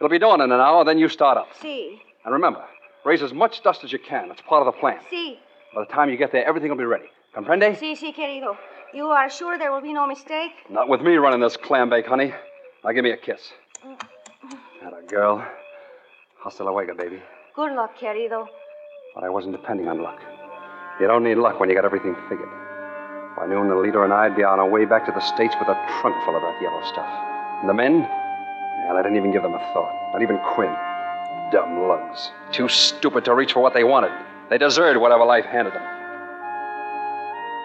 It'll 0.00 0.08
be 0.08 0.18
dawn 0.18 0.40
in 0.40 0.50
an 0.50 0.60
hour, 0.60 0.84
then 0.84 0.98
you 0.98 1.08
start 1.08 1.38
up. 1.38 1.46
See, 1.62 2.02
And 2.24 2.34
remember, 2.34 2.64
raise 3.04 3.22
as 3.22 3.32
much 3.32 3.62
dust 3.62 3.84
as 3.84 3.92
you 3.92 4.00
can. 4.00 4.28
It's 4.32 4.40
part 4.40 4.66
of 4.66 4.74
the 4.74 4.80
plan. 4.80 4.98
see, 5.08 5.38
By 5.72 5.84
the 5.84 5.92
time 5.92 6.10
you 6.10 6.16
get 6.16 6.32
there, 6.32 6.44
everything 6.44 6.68
will 6.68 6.78
be 6.78 6.84
ready. 6.84 7.04
Comprende? 7.32 7.78
see, 7.78 7.94
see, 7.94 8.12
querido. 8.12 8.56
You 8.92 9.06
are 9.06 9.30
sure 9.30 9.56
there 9.56 9.70
will 9.70 9.80
be 9.80 9.92
no 9.92 10.04
mistake? 10.04 10.50
Not 10.68 10.88
with 10.88 11.00
me 11.00 11.14
running 11.14 11.38
this 11.38 11.56
clam 11.56 11.90
bake, 11.90 12.06
honey. 12.08 12.34
Now 12.82 12.90
give 12.90 13.04
me 13.04 13.12
a 13.12 13.16
kiss. 13.16 13.52
That 14.82 14.94
a 15.00 15.06
girl. 15.06 15.46
Hasta 16.42 16.64
luego, 16.64 16.94
baby. 16.96 17.22
Good 17.54 17.72
luck, 17.76 17.96
querido. 17.96 18.48
But 19.14 19.22
I 19.22 19.28
wasn't 19.28 19.52
depending 19.52 19.86
on 19.86 20.02
luck. 20.02 20.18
You 21.00 21.06
don't 21.06 21.22
need 21.22 21.36
luck 21.36 21.60
when 21.60 21.68
you 21.68 21.76
got 21.76 21.84
everything 21.84 22.16
figured. 22.28 22.67
By 23.38 23.46
noon, 23.46 23.68
the 23.68 23.76
leader 23.76 24.02
and 24.02 24.12
I'd 24.12 24.34
be 24.34 24.42
on 24.42 24.58
our 24.58 24.68
way 24.68 24.84
back 24.84 25.06
to 25.06 25.12
the 25.12 25.20
States 25.20 25.54
with 25.60 25.68
a 25.68 25.78
trunk 26.00 26.16
full 26.24 26.34
of 26.34 26.42
that 26.42 26.60
yellow 26.60 26.82
stuff. 26.82 27.06
And 27.60 27.68
the 27.68 27.74
men? 27.74 28.00
Well, 28.02 28.96
I 28.96 29.02
didn't 29.02 29.16
even 29.16 29.30
give 29.30 29.44
them 29.44 29.54
a 29.54 29.62
thought. 29.72 29.94
Not 30.12 30.22
even 30.22 30.38
Quinn. 30.38 30.74
Dumb 31.52 31.86
lugs. 31.86 32.32
Too 32.50 32.68
stupid 32.68 33.24
to 33.26 33.34
reach 33.34 33.52
for 33.52 33.60
what 33.60 33.74
they 33.74 33.84
wanted. 33.84 34.10
They 34.50 34.58
deserved 34.58 34.98
whatever 34.98 35.24
life 35.24 35.44
handed 35.44 35.72
them. 35.72 35.86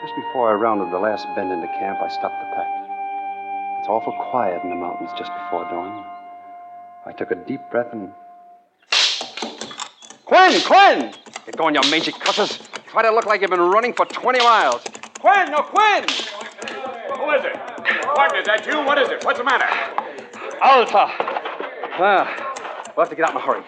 Just 0.03 0.13
before 0.15 0.51
I 0.51 0.53
rounded 0.53 0.93
the 0.93 0.99
last 0.99 1.25
bend 1.35 1.51
into 1.51 1.65
camp, 1.65 1.97
I 2.03 2.09
stopped 2.09 2.37
the 2.37 2.55
pack. 2.55 2.69
It's 3.79 3.89
awful 3.89 4.13
quiet 4.29 4.61
in 4.63 4.69
the 4.69 4.75
mountains 4.75 5.09
just 5.17 5.31
before 5.33 5.63
dawn. 5.71 6.05
I 7.07 7.13
took 7.13 7.31
a 7.31 7.35
deep 7.35 7.61
breath 7.71 7.91
and. 7.91 8.11
Quinn! 10.25 10.61
Quinn! 10.61 11.13
Get 11.47 11.57
going, 11.57 11.73
you 11.73 11.81
mangy 11.89 12.11
cusses. 12.11 12.59
Try 12.85 13.01
to 13.01 13.09
look 13.09 13.25
like 13.25 13.41
you've 13.41 13.49
been 13.49 13.59
running 13.59 13.93
for 13.93 14.05
20 14.05 14.37
miles. 14.37 14.83
Quinn! 15.23 15.51
No, 15.51 15.61
Quinn! 15.61 16.03
Who 16.03 17.31
is 17.31 17.45
it? 17.45 17.55
Martin, 18.13 18.41
is 18.41 18.45
that 18.45 18.67
you? 18.67 18.83
What 18.83 18.97
is 18.97 19.07
it? 19.07 19.23
What's 19.23 19.39
the 19.39 19.45
matter? 19.45 19.63
Alta! 20.61 21.07
Ah, 21.95 22.91
we'll 22.93 23.05
have 23.05 23.09
to 23.09 23.15
get 23.15 23.29
out 23.29 23.31
in 23.31 23.37
a 23.37 23.39
hurry. 23.39 23.63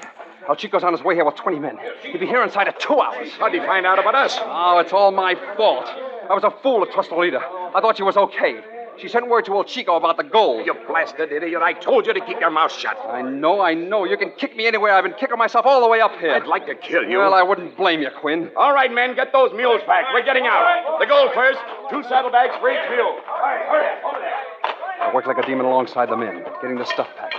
El 0.50 0.58
Chico's 0.58 0.84
on 0.84 0.92
his 0.92 1.02
way 1.02 1.16
here 1.16 1.24
with 1.24 1.36
20 1.36 1.60
men. 1.60 1.78
He'll 2.02 2.20
be 2.20 2.26
here 2.26 2.44
inside 2.44 2.68
of 2.68 2.78
two 2.78 3.00
hours. 3.00 3.30
How'd 3.40 3.54
he 3.54 3.60
find 3.60 3.86
out 3.86 4.00
about 4.00 4.16
us? 4.16 4.38
Oh, 4.42 4.80
it's 4.80 4.92
all 4.92 5.12
my 5.12 5.36
fault. 5.56 5.86
I 6.30 6.34
was 6.34 6.44
a 6.44 6.52
fool 6.62 6.86
to 6.86 6.92
trust 6.92 7.12
Lolita. 7.12 7.40
I 7.74 7.80
thought 7.80 7.96
she 7.96 8.04
was 8.04 8.18
okay. 8.18 8.60
She 8.98 9.08
sent 9.10 9.28
word 9.28 9.46
to 9.46 9.54
old 9.54 9.68
Chico 9.68 9.96
about 9.96 10.18
the 10.18 10.24
gold. 10.24 10.66
You 10.66 10.74
blasted 10.88 11.32
idiot. 11.32 11.62
I 11.62 11.74
told 11.74 12.08
you 12.08 12.14
to 12.14 12.22
keep 12.22 12.40
your 12.40 12.50
mouth 12.50 12.72
shut. 12.72 12.98
I 13.08 13.22
know, 13.22 13.62
I 13.62 13.74
know. 13.74 14.06
You 14.06 14.18
can 14.18 14.32
kick 14.32 14.56
me 14.56 14.68
anywhere. 14.68 14.94
I've 14.94 15.04
been 15.04 15.14
kicking 15.14 15.38
myself 15.38 15.66
all 15.66 15.82
the 15.82 15.88
way 15.88 16.00
up 16.02 16.18
here. 16.20 16.32
I'd 16.32 16.48
like 16.48 16.66
to 16.68 16.76
kill 16.76 17.04
you. 17.04 17.18
Well, 17.18 17.34
I 17.34 17.44
wouldn't 17.44 17.76
blame 17.76 18.02
you, 18.02 18.10
Quinn. 18.22 18.52
All 18.56 18.74
right, 18.74 18.92
men, 18.92 19.16
get 19.16 19.34
those 19.34 19.52
mules 19.54 19.82
back. 19.86 20.06
We're 20.14 20.24
getting 20.24 20.46
out. 20.48 20.98
The 21.00 21.06
gold 21.06 21.32
first. 21.34 21.60
Two 21.90 22.04
saddlebags 22.04 22.56
for 22.60 22.70
each 22.72 22.90
mule. 22.90 23.06
All 23.28 23.42
right, 23.42 23.66
hurry. 23.68 24.04
Over 24.06 24.20
there. 24.20 25.06
I 25.08 25.14
worked 25.14 25.28
like 25.28 25.38
a 25.38 25.46
demon 25.46 25.66
alongside 25.66 26.10
the 26.10 26.18
men, 26.18 26.44
getting 26.62 26.78
the 26.78 26.86
stuff 26.86 27.08
packed. 27.18 27.36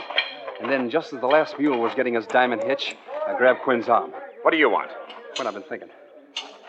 And 0.60 0.70
then, 0.70 0.88
just 0.90 1.12
as 1.12 1.20
the 1.20 1.26
last 1.26 1.58
mule 1.58 1.78
was 1.80 1.94
getting 1.94 2.14
his 2.14 2.26
diamond 2.26 2.62
hitch, 2.64 2.96
I 3.26 3.36
grabbed 3.36 3.60
Quinn's 3.62 3.88
arm. 3.88 4.12
What 4.42 4.50
do 4.52 4.56
you 4.56 4.70
want? 4.70 4.90
Quinn, 5.34 5.46
I've 5.46 5.54
been 5.54 5.62
thinking. 5.64 5.88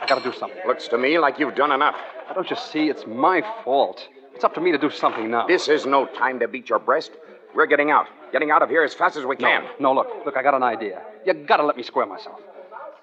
I 0.02 0.06
gotta 0.06 0.24
do 0.24 0.34
something. 0.34 0.60
Looks 0.66 0.88
to 0.90 0.98
me 0.98 1.20
like 1.20 1.40
you've 1.40 1.56
done 1.56 1.72
enough. 1.72 1.96
Don't 2.34 2.50
you 2.50 2.56
see? 2.56 2.90
It's 2.90 3.06
my 3.08 3.42
fault. 3.64 4.08
It's 4.38 4.44
up 4.44 4.54
to 4.54 4.62
me 4.62 4.72
to 4.72 4.78
do 4.78 4.92
something 4.92 5.32
now. 5.32 5.48
This 5.48 5.68
is 5.68 5.88
no 5.88 6.06
time 6.06 6.38
to 6.42 6.48
beat 6.48 6.70
your 6.70 6.78
breast. 6.78 7.10
We're 7.56 7.66
getting 7.66 7.90
out. 7.90 8.06
Getting 8.32 8.52
out 8.52 8.62
of 8.62 8.70
here 8.70 8.84
as 8.84 8.94
fast 8.94 9.18
as 9.18 9.26
we 9.26 9.36
can. 9.36 9.64
No, 9.80 9.92
no 9.92 9.94
look, 9.94 10.10
look, 10.28 10.38
I 10.38 10.44
got 10.44 10.54
an 10.54 10.62
idea. 10.62 11.02
You 11.26 11.34
gotta 11.34 11.64
let 11.64 11.76
me 11.76 11.82
square 11.82 12.06
myself. 12.06 12.40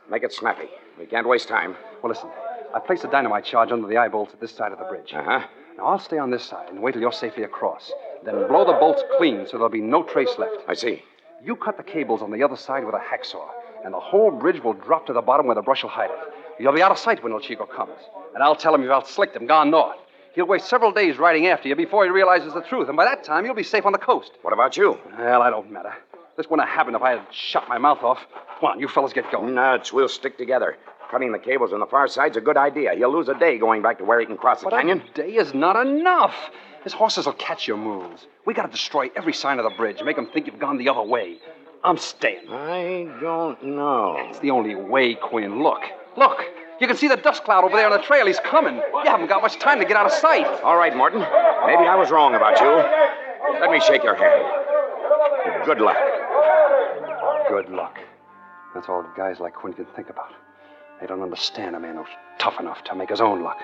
Make 0.08 0.22
it 0.22 0.32
snappy. 0.32 0.68
We 0.96 1.06
can't 1.06 1.26
waste 1.26 1.48
time. 1.48 1.74
Well, 2.00 2.12
listen, 2.12 2.28
I 2.72 2.78
placed 2.78 3.02
a 3.02 3.08
dynamite 3.08 3.44
charge 3.44 3.72
under 3.72 3.88
the 3.88 3.96
eye 3.96 4.06
bolts 4.06 4.32
at 4.32 4.40
this 4.40 4.52
side 4.52 4.70
of 4.70 4.78
the 4.78 4.84
bridge. 4.84 5.12
Uh 5.12 5.24
huh. 5.24 5.46
Now, 5.76 5.86
I'll 5.86 5.98
stay 5.98 6.18
on 6.18 6.30
this 6.30 6.44
side 6.44 6.68
and 6.70 6.80
wait 6.80 6.92
till 6.92 7.00
you're 7.00 7.10
safely 7.10 7.42
across. 7.42 7.90
Then 8.24 8.46
blow 8.46 8.64
the 8.64 8.74
bolts 8.74 9.02
clean 9.18 9.44
so 9.44 9.56
there'll 9.56 9.70
be 9.70 9.80
no 9.80 10.04
trace 10.04 10.38
left. 10.38 10.58
I 10.68 10.74
see. 10.74 11.02
You 11.42 11.56
cut 11.56 11.76
the 11.76 11.82
cables 11.82 12.22
on 12.22 12.30
the 12.30 12.44
other 12.44 12.56
side 12.56 12.84
with 12.84 12.94
a 12.94 12.98
hacksaw, 12.98 13.48
and 13.84 13.92
the 13.92 13.98
whole 13.98 14.30
bridge 14.30 14.62
will 14.62 14.74
drop 14.74 15.04
to 15.06 15.12
the 15.12 15.20
bottom 15.20 15.46
where 15.46 15.56
the 15.56 15.62
brush 15.62 15.82
will 15.82 15.90
hide 15.90 16.10
it. 16.10 16.62
You'll 16.62 16.74
be 16.74 16.82
out 16.82 16.92
of 16.92 16.98
sight 16.98 17.24
when 17.24 17.32
El 17.32 17.40
Chico 17.40 17.66
comes. 17.66 17.98
And 18.34 18.42
I'll 18.44 18.54
tell 18.54 18.72
him 18.72 18.82
you've 18.82 18.92
outslicked 18.92 19.34
him, 19.34 19.48
gone 19.48 19.72
north. 19.72 19.96
He'll 20.34 20.46
waste 20.46 20.68
several 20.68 20.90
days 20.92 21.18
riding 21.18 21.46
after 21.46 21.68
you 21.68 21.76
before 21.76 22.04
he 22.04 22.10
realizes 22.10 22.54
the 22.54 22.60
truth, 22.62 22.88
and 22.88 22.96
by 22.96 23.04
that 23.04 23.22
time 23.24 23.44
you'll 23.44 23.54
be 23.54 23.62
safe 23.62 23.86
on 23.86 23.92
the 23.92 23.98
coast. 23.98 24.32
What 24.42 24.52
about 24.52 24.76
you? 24.76 24.98
Well, 25.18 25.42
I 25.42 25.50
don't 25.50 25.70
matter. 25.70 25.94
This 26.36 26.50
wouldn't 26.50 26.68
have 26.68 26.76
happened 26.76 26.96
if 26.96 27.02
I 27.02 27.12
had 27.12 27.26
shut 27.32 27.68
my 27.68 27.78
mouth 27.78 28.02
off. 28.02 28.18
Come 28.60 28.70
on, 28.70 28.80
you 28.80 28.88
fellas 28.88 29.12
get 29.12 29.30
going. 29.30 29.54
Nuts. 29.54 29.92
We'll 29.92 30.08
stick 30.08 30.36
together. 30.36 30.76
Cutting 31.10 31.30
the 31.30 31.38
cables 31.38 31.72
on 31.72 31.78
the 31.78 31.86
far 31.86 32.08
side's 32.08 32.36
a 32.36 32.40
good 32.40 32.56
idea. 32.56 32.94
He'll 32.96 33.12
lose 33.12 33.28
a 33.28 33.38
day 33.38 33.58
going 33.58 33.82
back 33.82 33.98
to 33.98 34.04
where 34.04 34.18
he 34.18 34.26
can 34.26 34.36
cross 34.36 34.60
the 34.60 34.64
But 34.70 34.76
canyon. 34.78 35.02
a 35.08 35.16
day 35.16 35.34
is 35.36 35.54
not 35.54 35.76
enough. 35.86 36.34
His 36.82 36.92
horses 36.92 37.26
will 37.26 37.34
catch 37.34 37.68
your 37.68 37.76
moves. 37.76 38.26
We 38.44 38.52
gotta 38.54 38.72
destroy 38.72 39.10
every 39.14 39.32
sign 39.32 39.58
of 39.60 39.64
the 39.64 39.76
bridge, 39.76 40.02
make 40.02 40.16
them 40.16 40.26
think 40.26 40.46
you've 40.46 40.58
gone 40.58 40.76
the 40.78 40.88
other 40.88 41.02
way. 41.02 41.36
I'm 41.84 41.98
staying. 41.98 42.48
I 42.50 43.06
don't 43.20 43.62
know. 43.62 44.16
It's 44.30 44.40
the 44.40 44.50
only 44.50 44.74
way, 44.74 45.14
Quinn. 45.14 45.62
Look, 45.62 45.82
look. 46.16 46.42
You 46.80 46.86
can 46.86 46.96
see 46.96 47.08
the 47.08 47.16
dust 47.16 47.44
cloud 47.44 47.64
over 47.64 47.76
there 47.76 47.86
on 47.86 47.92
the 47.92 48.04
trail. 48.04 48.26
He's 48.26 48.40
coming. 48.40 48.76
You 48.76 49.02
haven't 49.04 49.28
got 49.28 49.42
much 49.42 49.58
time 49.58 49.78
to 49.78 49.84
get 49.84 49.96
out 49.96 50.06
of 50.06 50.12
sight. 50.12 50.46
All 50.62 50.76
right, 50.76 50.94
Morton. 50.96 51.20
Maybe 51.20 51.86
I 51.86 51.94
was 51.96 52.10
wrong 52.10 52.34
about 52.34 52.60
you. 52.60 53.60
Let 53.60 53.70
me 53.70 53.80
shake 53.80 54.02
your 54.02 54.16
hand. 54.16 55.64
Good 55.64 55.80
luck. 55.80 55.96
Good 57.48 57.70
luck. 57.70 57.98
That's 58.74 58.88
all 58.88 59.04
guys 59.16 59.38
like 59.38 59.54
Quinn 59.54 59.72
can 59.72 59.86
think 59.96 60.10
about. 60.10 60.32
They 61.00 61.06
don't 61.06 61.22
understand 61.22 61.76
a 61.76 61.80
man 61.80 61.96
who's 61.96 62.08
tough 62.38 62.58
enough 62.58 62.82
to 62.84 62.94
make 62.94 63.10
his 63.10 63.20
own 63.20 63.42
luck. 63.42 63.58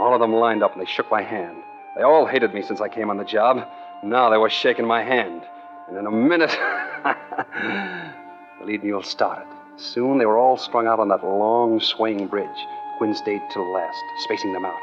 All 0.00 0.14
of 0.14 0.20
them 0.20 0.32
lined 0.32 0.62
up 0.62 0.72
and 0.72 0.80
they 0.80 0.90
shook 0.90 1.10
my 1.10 1.22
hand. 1.22 1.58
They 1.96 2.02
all 2.02 2.26
hated 2.26 2.52
me 2.54 2.62
since 2.62 2.80
I 2.80 2.88
came 2.88 3.10
on 3.10 3.16
the 3.16 3.24
job. 3.24 3.66
Now 4.02 4.30
they 4.30 4.38
were 4.38 4.50
shaking 4.50 4.86
my 4.86 5.02
hand. 5.02 5.42
And 5.88 5.98
in 5.98 6.06
a 6.06 6.10
minute, 6.10 6.50
the 7.04 8.64
lead 8.64 8.82
mule 8.82 9.02
started. 9.02 9.46
Soon 9.80 10.18
they 10.18 10.26
were 10.26 10.36
all 10.36 10.58
strung 10.58 10.86
out 10.86 11.00
on 11.00 11.08
that 11.08 11.24
long, 11.24 11.80
swaying 11.80 12.26
bridge. 12.26 12.66
Quinn 12.98 13.14
stayed 13.14 13.40
till 13.50 13.72
last, 13.72 14.02
spacing 14.18 14.52
them 14.52 14.66
out. 14.66 14.78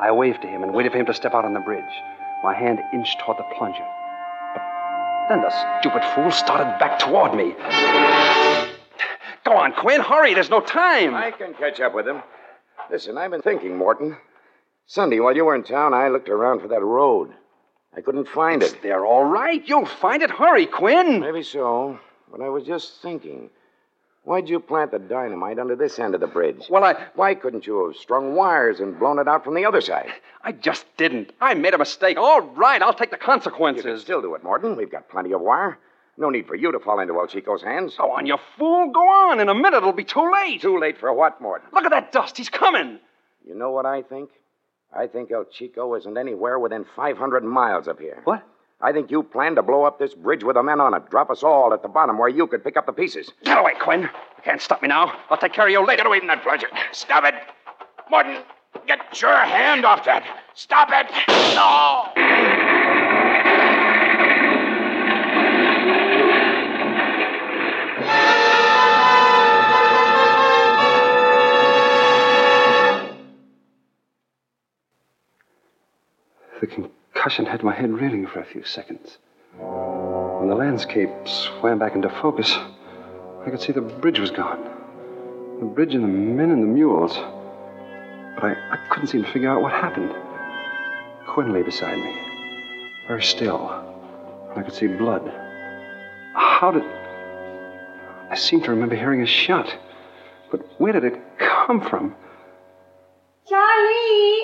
I 0.00 0.10
waved 0.10 0.40
to 0.40 0.48
him 0.48 0.62
and 0.62 0.72
waited 0.72 0.92
for 0.92 0.98
him 0.98 1.06
to 1.06 1.12
step 1.14 1.34
out 1.34 1.44
on 1.44 1.52
the 1.52 1.60
bridge. 1.60 1.84
My 2.42 2.54
hand 2.54 2.80
inched 2.94 3.20
toward 3.20 3.36
the 3.36 3.44
plunger. 3.58 3.84
But 4.54 5.28
then 5.28 5.42
the 5.42 5.80
stupid 5.80 6.02
fool 6.14 6.30
started 6.30 6.78
back 6.78 6.98
toward 6.98 7.34
me. 7.34 7.52
Go 9.44 9.52
on, 9.52 9.72
Quinn, 9.72 10.00
hurry. 10.00 10.32
There's 10.32 10.48
no 10.48 10.60
time. 10.60 11.14
I 11.14 11.30
can 11.30 11.52
catch 11.52 11.80
up 11.80 11.94
with 11.94 12.08
him. 12.08 12.22
Listen, 12.90 13.18
I've 13.18 13.30
been 13.30 13.42
thinking, 13.42 13.76
Morton. 13.76 14.16
Sunday, 14.86 15.20
while 15.20 15.36
you 15.36 15.44
were 15.44 15.56
in 15.56 15.62
town, 15.62 15.92
I 15.92 16.08
looked 16.08 16.30
around 16.30 16.60
for 16.60 16.68
that 16.68 16.82
road. 16.82 17.34
I 17.94 18.00
couldn't 18.00 18.28
find 18.28 18.62
it. 18.62 18.78
They're 18.82 19.04
all 19.04 19.24
right. 19.24 19.62
You'll 19.68 19.84
find 19.84 20.22
it. 20.22 20.30
Hurry, 20.30 20.64
Quinn. 20.64 21.20
Maybe 21.20 21.42
so, 21.42 21.98
but 22.30 22.40
I 22.40 22.48
was 22.48 22.64
just 22.64 23.02
thinking. 23.02 23.50
Why'd 24.24 24.48
you 24.48 24.60
plant 24.60 24.90
the 24.90 24.98
dynamite 24.98 25.58
under 25.58 25.74
this 25.74 25.98
end 25.98 26.14
of 26.14 26.20
the 26.20 26.26
bridge? 26.26 26.66
Well, 26.68 26.84
I. 26.84 27.06
Why 27.14 27.34
couldn't 27.34 27.66
you 27.66 27.86
have 27.86 27.96
strung 27.96 28.34
wires 28.34 28.80
and 28.80 28.98
blown 28.98 29.18
it 29.18 29.26
out 29.28 29.44
from 29.44 29.54
the 29.54 29.64
other 29.64 29.80
side? 29.80 30.10
I 30.42 30.52
just 30.52 30.84
didn't. 30.96 31.32
I 31.40 31.54
made 31.54 31.72
a 31.74 31.78
mistake. 31.78 32.18
All 32.18 32.42
right, 32.42 32.82
I'll 32.82 32.92
take 32.92 33.10
the 33.10 33.16
consequences. 33.16 33.84
You 33.84 33.92
can 33.92 34.00
still 34.00 34.20
do 34.20 34.34
it, 34.34 34.44
Morton. 34.44 34.76
We've 34.76 34.90
got 34.90 35.08
plenty 35.08 35.32
of 35.32 35.40
wire. 35.40 35.78
No 36.18 36.30
need 36.30 36.46
for 36.46 36.56
you 36.56 36.72
to 36.72 36.80
fall 36.80 36.98
into 36.98 37.18
El 37.18 37.28
Chico's 37.28 37.62
hands. 37.62 37.94
Go 37.96 38.10
on, 38.10 38.26
you 38.26 38.36
fool. 38.58 38.90
Go 38.92 39.00
on. 39.00 39.40
In 39.40 39.48
a 39.48 39.54
minute, 39.54 39.78
it'll 39.78 39.92
be 39.92 40.04
too 40.04 40.30
late. 40.32 40.60
Too 40.60 40.78
late 40.78 40.98
for 40.98 41.12
what, 41.12 41.40
Morton? 41.40 41.68
Look 41.72 41.84
at 41.84 41.90
that 41.90 42.12
dust. 42.12 42.36
He's 42.36 42.48
coming. 42.48 42.98
You 43.46 43.54
know 43.54 43.70
what 43.70 43.86
I 43.86 44.02
think? 44.02 44.30
I 44.92 45.06
think 45.06 45.30
El 45.30 45.44
Chico 45.44 45.94
isn't 45.94 46.18
anywhere 46.18 46.58
within 46.58 46.84
500 46.96 47.44
miles 47.44 47.86
of 47.86 47.98
here. 47.98 48.20
What? 48.24 48.42
I 48.80 48.92
think 48.92 49.10
you 49.10 49.24
planned 49.24 49.56
to 49.56 49.62
blow 49.62 49.82
up 49.82 49.98
this 49.98 50.14
bridge 50.14 50.44
with 50.44 50.54
the 50.54 50.62
men 50.62 50.80
on 50.80 50.94
it, 50.94 51.10
drop 51.10 51.30
us 51.30 51.42
all 51.42 51.74
at 51.74 51.82
the 51.82 51.88
bottom 51.88 52.16
where 52.16 52.28
you 52.28 52.46
could 52.46 52.62
pick 52.62 52.76
up 52.76 52.86
the 52.86 52.92
pieces. 52.92 53.32
Get 53.42 53.58
away, 53.58 53.72
Quinn. 53.80 54.02
You 54.02 54.42
can't 54.44 54.60
stop 54.60 54.82
me 54.82 54.88
now. 54.88 55.12
I'll 55.30 55.36
take 55.36 55.52
care 55.52 55.66
of 55.66 55.72
you 55.72 55.80
later. 55.84 55.96
Get 55.98 56.06
away 56.06 56.20
from 56.20 56.28
that 56.28 56.44
plunger. 56.44 56.68
Stop 56.92 57.24
it. 57.24 57.34
Morton, 58.08 58.38
get 58.86 59.20
your 59.20 59.34
hand 59.34 59.84
off 59.84 60.04
that. 60.04 60.24
Stop 60.54 60.90
it. 60.92 61.10
No. 61.56 62.12
The 76.60 76.90
concussion 77.12 77.46
had 77.46 77.62
my 77.62 77.74
head 77.74 77.90
reeling 77.90 78.26
for 78.26 78.40
a 78.40 78.44
few 78.44 78.64
seconds. 78.64 79.18
When 79.58 80.48
the 80.48 80.54
landscape 80.54 81.10
swam 81.26 81.78
back 81.78 81.94
into 81.94 82.08
focus, 82.08 82.56
I 83.44 83.50
could 83.50 83.60
see 83.60 83.72
the 83.72 83.80
bridge 83.80 84.18
was 84.18 84.30
gone. 84.30 84.62
The 85.58 85.66
bridge 85.66 85.94
and 85.94 86.04
the 86.04 86.08
men 86.08 86.50
and 86.50 86.62
the 86.62 86.66
mules. 86.66 87.14
But 88.34 88.44
I, 88.44 88.56
I 88.70 88.76
couldn't 88.88 89.08
seem 89.08 89.24
to 89.24 89.32
figure 89.32 89.50
out 89.50 89.62
what 89.62 89.72
happened. 89.72 90.14
Quinn 91.26 91.52
lay 91.52 91.62
beside 91.62 91.98
me, 91.98 92.16
very 93.08 93.22
still. 93.22 93.68
I 94.54 94.62
could 94.62 94.74
see 94.74 94.86
blood. 94.86 95.28
How 96.34 96.70
did. 96.70 96.84
I 98.30 98.36
seem 98.36 98.62
to 98.62 98.70
remember 98.70 98.94
hearing 98.94 99.22
a 99.22 99.26
shot. 99.26 99.74
But 100.50 100.60
where 100.80 100.92
did 100.92 101.04
it 101.04 101.20
come 101.38 101.80
from? 101.80 102.14
Charlie! 103.48 104.37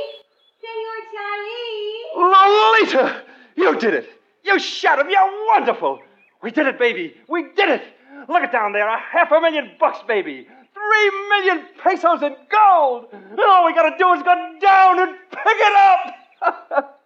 Senor 2.86 3.02
Charlie! 3.02 3.12
Lolita! 3.12 3.22
You 3.56 3.78
did 3.78 3.94
it! 3.94 4.08
You 4.44 4.58
shot 4.58 4.98
him! 4.98 5.08
You're 5.10 5.46
wonderful! 5.46 6.00
We 6.42 6.50
did 6.50 6.66
it, 6.66 6.78
baby! 6.78 7.14
We 7.28 7.44
did 7.56 7.68
it! 7.68 7.82
Look 8.28 8.42
at 8.42 8.52
down 8.52 8.72
there, 8.72 8.88
a 8.88 8.98
half 8.98 9.32
a 9.32 9.40
million 9.40 9.72
bucks, 9.78 9.98
baby! 10.06 10.46
Three 10.74 11.10
million 11.28 11.66
pesos 11.82 12.22
in 12.22 12.36
gold! 12.50 13.06
And 13.12 13.40
all 13.40 13.66
we 13.66 13.74
gotta 13.74 13.96
do 13.98 14.12
is 14.12 14.22
go 14.22 14.34
down 14.60 15.00
and 15.00 15.16
pick 15.30 15.56
it 15.58 15.74
up! 15.76 16.14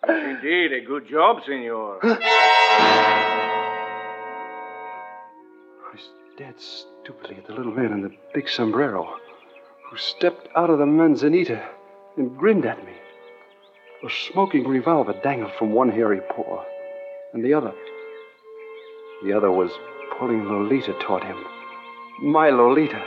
Indeed, 0.08 0.72
a 0.72 0.80
good 0.80 1.08
job, 1.08 1.42
senor. 1.44 1.98
I 2.02 2.18
stared 6.34 6.60
stupidly 6.60 7.36
at 7.36 7.46
the 7.46 7.52
little 7.52 7.72
man 7.72 7.92
in 7.92 8.02
the 8.02 8.16
big 8.34 8.48
sombrero, 8.48 9.16
who 9.88 9.96
stepped 9.96 10.48
out 10.56 10.70
of 10.70 10.78
the 10.78 10.86
manzanita 10.86 11.68
and 12.16 12.36
grinned 12.36 12.66
at 12.66 12.84
me. 12.84 12.97
A 14.04 14.08
smoking 14.32 14.68
revolver 14.68 15.12
dangled 15.24 15.52
from 15.58 15.72
one 15.72 15.90
hairy 15.90 16.20
paw, 16.30 16.64
and 17.32 17.44
the 17.44 17.52
other. 17.52 17.72
The 19.24 19.32
other 19.32 19.50
was 19.50 19.72
pulling 20.16 20.44
Lolita 20.44 20.92
toward 21.00 21.24
him, 21.24 21.42
My 22.22 22.50
Lolita. 22.50 23.04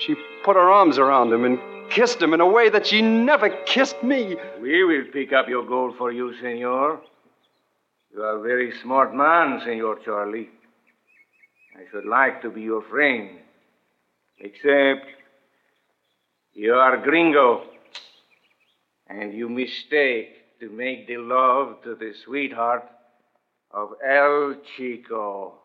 She 0.00 0.16
put 0.44 0.56
her 0.56 0.68
arms 0.68 0.98
around 0.98 1.32
him 1.32 1.44
and 1.44 1.60
kissed 1.90 2.20
him 2.20 2.34
in 2.34 2.40
a 2.40 2.46
way 2.46 2.68
that 2.70 2.88
she 2.88 3.02
never 3.02 3.48
kissed 3.66 4.02
me. 4.02 4.36
We 4.60 4.82
will 4.82 5.04
pick 5.12 5.32
up 5.32 5.48
your 5.48 5.64
gold 5.64 5.96
for 5.96 6.10
you, 6.10 6.34
senor. 6.40 7.00
You 8.12 8.22
are 8.22 8.38
a 8.38 8.42
very 8.42 8.72
smart 8.82 9.14
man, 9.14 9.60
Senor 9.64 10.00
Charlie. 10.04 10.48
I 11.76 11.82
should 11.92 12.04
like 12.04 12.42
to 12.42 12.50
be 12.50 12.62
your 12.62 12.82
friend. 12.82 13.30
Except 14.38 15.06
you 16.52 16.74
are 16.74 16.96
gringo. 16.96 17.62
And 19.08 19.34
you 19.34 19.48
mistake 19.48 20.58
to 20.60 20.70
make 20.70 21.06
the 21.06 21.18
love 21.18 21.82
to 21.84 21.94
the 21.94 22.14
sweetheart 22.24 22.84
of 23.70 23.90
El 24.06 24.56
Chico. 24.76 25.63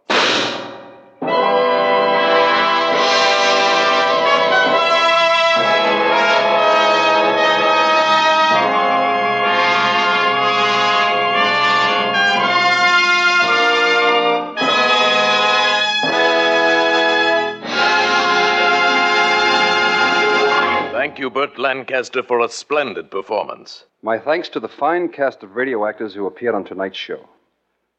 Burt 21.29 21.57
Lancaster, 21.59 22.23
for 22.23 22.39
a 22.39 22.49
splendid 22.49 23.11
performance. 23.11 23.85
My 24.01 24.17
thanks 24.17 24.49
to 24.49 24.59
the 24.59 24.67
fine 24.67 25.09
cast 25.09 25.43
of 25.43 25.55
radio 25.55 25.87
actors 25.87 26.13
who 26.13 26.25
appeared 26.25 26.55
on 26.55 26.63
tonight's 26.63 26.97
show. 26.97 27.27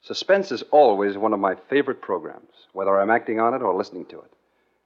Suspense 0.02 0.50
is 0.50 0.62
always 0.70 1.18
one 1.18 1.32
of 1.32 1.40
my 1.40 1.54
favorite 1.68 2.00
programs, 2.00 2.50
whether 2.72 2.98
I'm 2.98 3.10
acting 3.10 3.38
on 3.38 3.54
it 3.54 3.62
or 3.62 3.74
listening 3.74 4.06
to 4.06 4.18
it. 4.20 4.32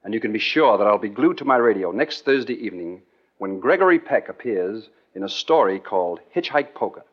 And 0.02 0.12
you 0.12 0.20
can 0.20 0.32
be 0.32 0.38
sure 0.38 0.76
that 0.76 0.86
I'll 0.86 0.98
be 0.98 1.08
glued 1.08 1.38
to 1.38 1.44
my 1.44 1.56
radio 1.56 1.92
next 1.92 2.24
Thursday 2.24 2.54
evening 2.54 3.02
when 3.38 3.60
Gregory 3.60 3.98
Peck 3.98 4.28
appears 4.28 4.88
in 5.14 5.22
a 5.22 5.28
story 5.28 5.78
called 5.78 6.20
Hitchhike 6.34 6.74
Poker, 6.74 7.04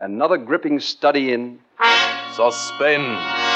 another 0.00 0.38
gripping 0.38 0.80
study 0.80 1.32
in 1.32 1.60
Suspense. 2.34 3.51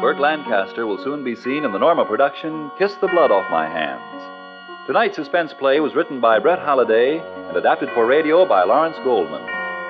Burt 0.00 0.20
Lancaster 0.20 0.86
will 0.86 1.02
soon 1.02 1.24
be 1.24 1.34
seen 1.34 1.64
in 1.64 1.72
the 1.72 1.78
Norma 1.78 2.04
production 2.04 2.70
Kiss 2.78 2.94
the 3.00 3.08
Blood 3.08 3.32
Off 3.32 3.50
My 3.50 3.66
Hands. 3.66 4.86
Tonight's 4.86 5.16
suspense 5.16 5.52
play 5.52 5.80
was 5.80 5.96
written 5.96 6.20
by 6.20 6.38
Brett 6.38 6.60
Halliday 6.60 7.18
and 7.18 7.56
adapted 7.56 7.90
for 7.90 8.06
radio 8.06 8.46
by 8.46 8.62
Lawrence 8.62 8.96
Goldman, 9.02 9.42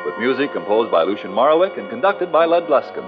with 0.06 0.18
music 0.18 0.54
composed 0.54 0.90
by 0.90 1.02
Lucien 1.02 1.30
Moraweck 1.30 1.78
and 1.78 1.90
conducted 1.90 2.32
by 2.32 2.46
Lud 2.46 2.66
Gluskin. 2.68 3.04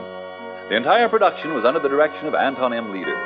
The 0.69 0.77
entire 0.77 1.09
production 1.09 1.55
was 1.55 1.65
under 1.65 1.81
the 1.81 1.89
direction 1.89 2.27
of 2.27 2.35
Anton 2.35 2.75
M. 2.75 2.93
Leader. 2.93 3.17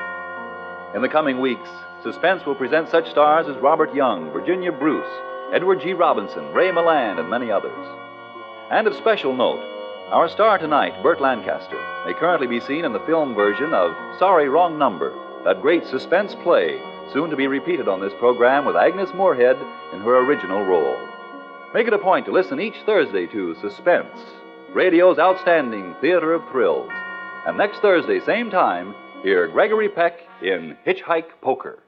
In 0.95 1.03
the 1.03 1.09
coming 1.09 1.41
weeks, 1.41 1.69
Suspense 2.05 2.47
will 2.47 2.55
present 2.55 2.89
such 2.91 3.11
stars 3.11 3.49
as 3.49 3.57
Robert 3.57 3.93
Young, 3.93 4.31
Virginia 4.31 4.71
Bruce, 4.71 5.11
Edward 5.53 5.81
G. 5.81 5.95
Robinson, 5.95 6.53
Ray 6.53 6.71
Milland, 6.71 7.19
and 7.19 7.29
many 7.29 7.51
others. 7.51 7.89
And 8.71 8.87
of 8.87 8.95
special 8.95 9.35
note, 9.35 9.74
our 10.11 10.29
star 10.29 10.59
tonight, 10.59 11.03
Burt 11.03 11.21
Lancaster, 11.21 11.81
may 12.05 12.13
currently 12.13 12.47
be 12.47 12.61
seen 12.61 12.85
in 12.85 12.93
the 12.93 13.01
film 13.01 13.35
version 13.35 13.73
of 13.73 13.95
Sorry 14.19 14.49
Wrong 14.49 14.79
Number, 14.79 15.13
that 15.45 15.63
great 15.63 15.87
suspense 15.87 16.35
play, 16.43 16.79
soon 17.13 17.31
to 17.31 17.37
be 17.37 17.47
repeated 17.47 17.89
on 17.89 18.01
this 18.01 18.13
program 18.19 18.65
with 18.65 18.77
Agnes 18.77 19.15
Moorehead 19.15 19.57
in 19.93 20.01
her 20.01 20.19
original 20.19 20.63
role. 20.63 20.99
Make 21.73 21.87
it 21.87 21.93
a 21.95 21.99
point 21.99 22.27
to 22.27 22.33
listen 22.33 22.61
each 22.61 22.77
Thursday 22.85 23.27
to 23.29 23.57
Suspense, 23.61 24.19
radio's 24.73 25.19
outstanding 25.19 25.95
theater 26.01 26.35
of 26.35 26.49
thrills. 26.51 26.91
And 27.47 27.57
next 27.57 27.81
Thursday, 27.81 28.21
same 28.21 28.51
time, 28.51 28.95
hear 29.23 29.49
Gregory 29.49 29.89
Peck 29.89 30.19
in 30.43 30.77
Hitchhike 30.87 31.41
Poker. 31.41 31.79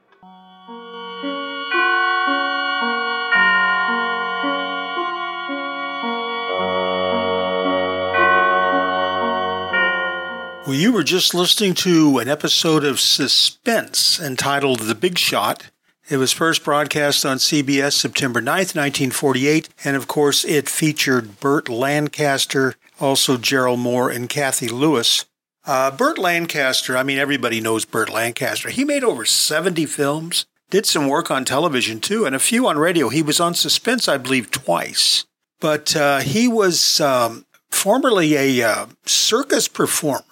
Well, 10.67 10.75
you 10.75 10.91
were 10.91 11.05
just 11.05 11.33
listening 11.33 11.75
to 11.75 12.17
an 12.17 12.27
episode 12.27 12.83
of 12.83 12.99
Suspense 12.99 14.19
entitled 14.19 14.81
The 14.81 14.95
Big 14.95 15.17
Shot. 15.17 15.71
It 16.09 16.17
was 16.17 16.33
first 16.33 16.65
broadcast 16.65 17.25
on 17.25 17.37
CBS 17.37 17.93
September 17.93 18.41
9th, 18.41 18.75
1948, 18.75 19.69
and 19.85 19.95
of 19.95 20.09
course 20.09 20.43
it 20.43 20.67
featured 20.67 21.39
Burt 21.39 21.69
Lancaster, 21.69 22.75
also 22.99 23.37
Gerald 23.37 23.79
Mohr 23.79 24.13
and 24.13 24.27
Cathy 24.27 24.67
Lewis. 24.67 25.23
Uh, 25.65 25.89
Burt 25.89 26.17
Lancaster, 26.17 26.97
I 26.97 27.03
mean, 27.03 27.17
everybody 27.17 27.61
knows 27.61 27.85
Burt 27.85 28.09
Lancaster. 28.09 28.67
He 28.67 28.83
made 28.83 29.05
over 29.05 29.23
70 29.23 29.85
films, 29.85 30.47
did 30.69 30.85
some 30.85 31.07
work 31.07 31.31
on 31.31 31.45
television 31.45 32.01
too, 32.01 32.25
and 32.25 32.35
a 32.35 32.39
few 32.39 32.67
on 32.67 32.77
radio. 32.77 33.07
He 33.07 33.21
was 33.21 33.39
on 33.39 33.53
Suspense, 33.53 34.09
I 34.09 34.17
believe, 34.17 34.51
twice. 34.51 35.23
But 35.61 35.95
uh, 35.95 36.19
he 36.19 36.49
was 36.49 36.99
um, 36.99 37.45
formerly 37.69 38.35
a 38.35 38.69
uh, 38.69 38.87
circus 39.05 39.69
performer. 39.69 40.25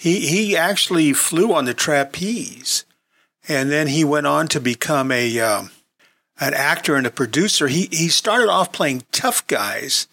He 0.00 0.26
he 0.28 0.56
actually 0.56 1.12
flew 1.12 1.52
on 1.52 1.66
the 1.66 1.74
trapeze, 1.74 2.86
and 3.46 3.70
then 3.70 3.86
he 3.86 4.02
went 4.02 4.26
on 4.26 4.48
to 4.48 4.58
become 4.58 5.12
a 5.12 5.38
um, 5.40 5.72
an 6.40 6.54
actor 6.54 6.96
and 6.96 7.06
a 7.06 7.10
producer. 7.10 7.68
He 7.68 7.86
he 7.92 8.08
started 8.08 8.48
off 8.48 8.72
playing 8.72 9.04
tough 9.12 9.46
guys, 9.46 10.08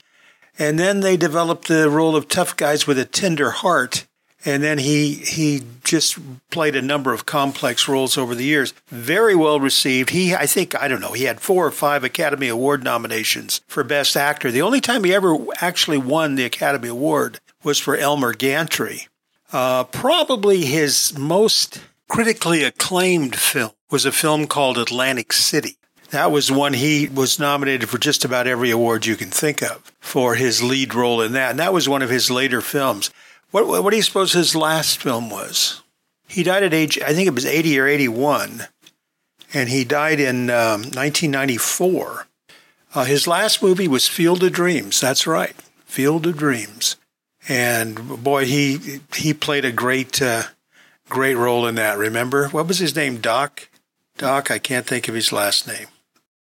and 0.59 0.77
then 0.77 0.99
they 0.99 1.15
developed 1.15 1.69
the 1.69 1.89
role 1.89 2.17
of 2.17 2.27
tough 2.27 2.57
guys 2.57 2.85
with 2.85 2.99
a 2.99 3.05
tender 3.05 3.51
heart. 3.51 4.05
And 4.43 4.61
then 4.61 4.77
he 4.77 5.13
he 5.13 5.63
just 5.85 6.19
played 6.51 6.75
a 6.75 6.81
number 6.81 7.13
of 7.13 7.25
complex 7.25 7.87
roles 7.87 8.17
over 8.17 8.35
the 8.35 8.43
years. 8.43 8.73
Very 8.89 9.35
well 9.35 9.61
received. 9.61 10.09
He 10.09 10.35
I 10.35 10.47
think 10.47 10.75
I 10.75 10.89
don't 10.89 10.99
know. 10.99 11.13
He 11.13 11.23
had 11.23 11.39
four 11.39 11.65
or 11.65 11.71
five 11.71 12.03
Academy 12.03 12.49
Award 12.49 12.83
nominations 12.83 13.61
for 13.69 13.85
Best 13.85 14.17
Actor. 14.17 14.51
The 14.51 14.61
only 14.61 14.81
time 14.81 15.05
he 15.05 15.13
ever 15.13 15.37
actually 15.61 15.97
won 15.97 16.35
the 16.35 16.43
Academy 16.43 16.89
Award 16.89 17.39
was 17.63 17.79
for 17.79 17.95
Elmer 17.95 18.33
Gantry. 18.33 19.07
Uh, 19.51 19.85
probably 19.85 20.65
his 20.65 21.17
most 21.17 21.81
critically 22.09 22.63
acclaimed 22.63 23.35
film 23.35 23.71
was 23.89 24.05
a 24.05 24.11
film 24.11 24.45
called 24.45 24.77
Atlantic 24.77 25.31
City. 25.31 25.77
That 26.09 26.31
was 26.31 26.51
one 26.51 26.73
he 26.73 27.07
was 27.07 27.39
nominated 27.39 27.89
for 27.89 27.97
just 27.97 28.25
about 28.25 28.47
every 28.47 28.71
award 28.71 29.05
you 29.05 29.15
can 29.15 29.29
think 29.29 29.61
of 29.61 29.91
for 29.99 30.35
his 30.35 30.63
lead 30.63 30.93
role 30.93 31.21
in 31.21 31.33
that. 31.33 31.51
And 31.51 31.59
that 31.59 31.73
was 31.73 31.87
one 31.87 32.01
of 32.01 32.09
his 32.09 32.31
later 32.31 32.61
films. 32.61 33.09
What, 33.51 33.67
what 33.67 33.89
do 33.91 33.95
you 33.95 34.03
suppose 34.03 34.33
his 34.33 34.55
last 34.55 35.01
film 35.01 35.29
was? 35.29 35.81
He 36.27 36.43
died 36.43 36.63
at 36.63 36.73
age, 36.73 36.99
I 37.01 37.13
think 37.13 37.27
it 37.27 37.35
was 37.35 37.45
80 37.45 37.79
or 37.79 37.87
81, 37.87 38.63
and 39.53 39.69
he 39.69 39.85
died 39.85 40.19
in 40.19 40.49
um, 40.49 40.81
1994. 40.81 42.27
Uh, 42.93 43.05
his 43.05 43.27
last 43.27 43.63
movie 43.63 43.87
was 43.87 44.09
Field 44.09 44.43
of 44.43 44.51
Dreams. 44.51 44.99
That's 44.99 45.25
right, 45.25 45.55
Field 45.85 46.27
of 46.27 46.35
Dreams 46.35 46.97
and 47.47 48.23
boy, 48.23 48.45
he 48.45 48.99
he 49.15 49.33
played 49.33 49.65
a 49.65 49.71
great 49.71 50.21
uh, 50.21 50.43
great 51.09 51.35
role 51.35 51.65
in 51.67 51.75
that. 51.75 51.97
Remember 51.97 52.49
what 52.49 52.67
was 52.67 52.79
his 52.79 52.95
name? 52.95 53.17
Doc. 53.17 53.69
Doc. 54.17 54.51
I 54.51 54.59
can't 54.59 54.85
think 54.85 55.07
of 55.07 55.15
his 55.15 55.31
last 55.31 55.67
name. 55.67 55.87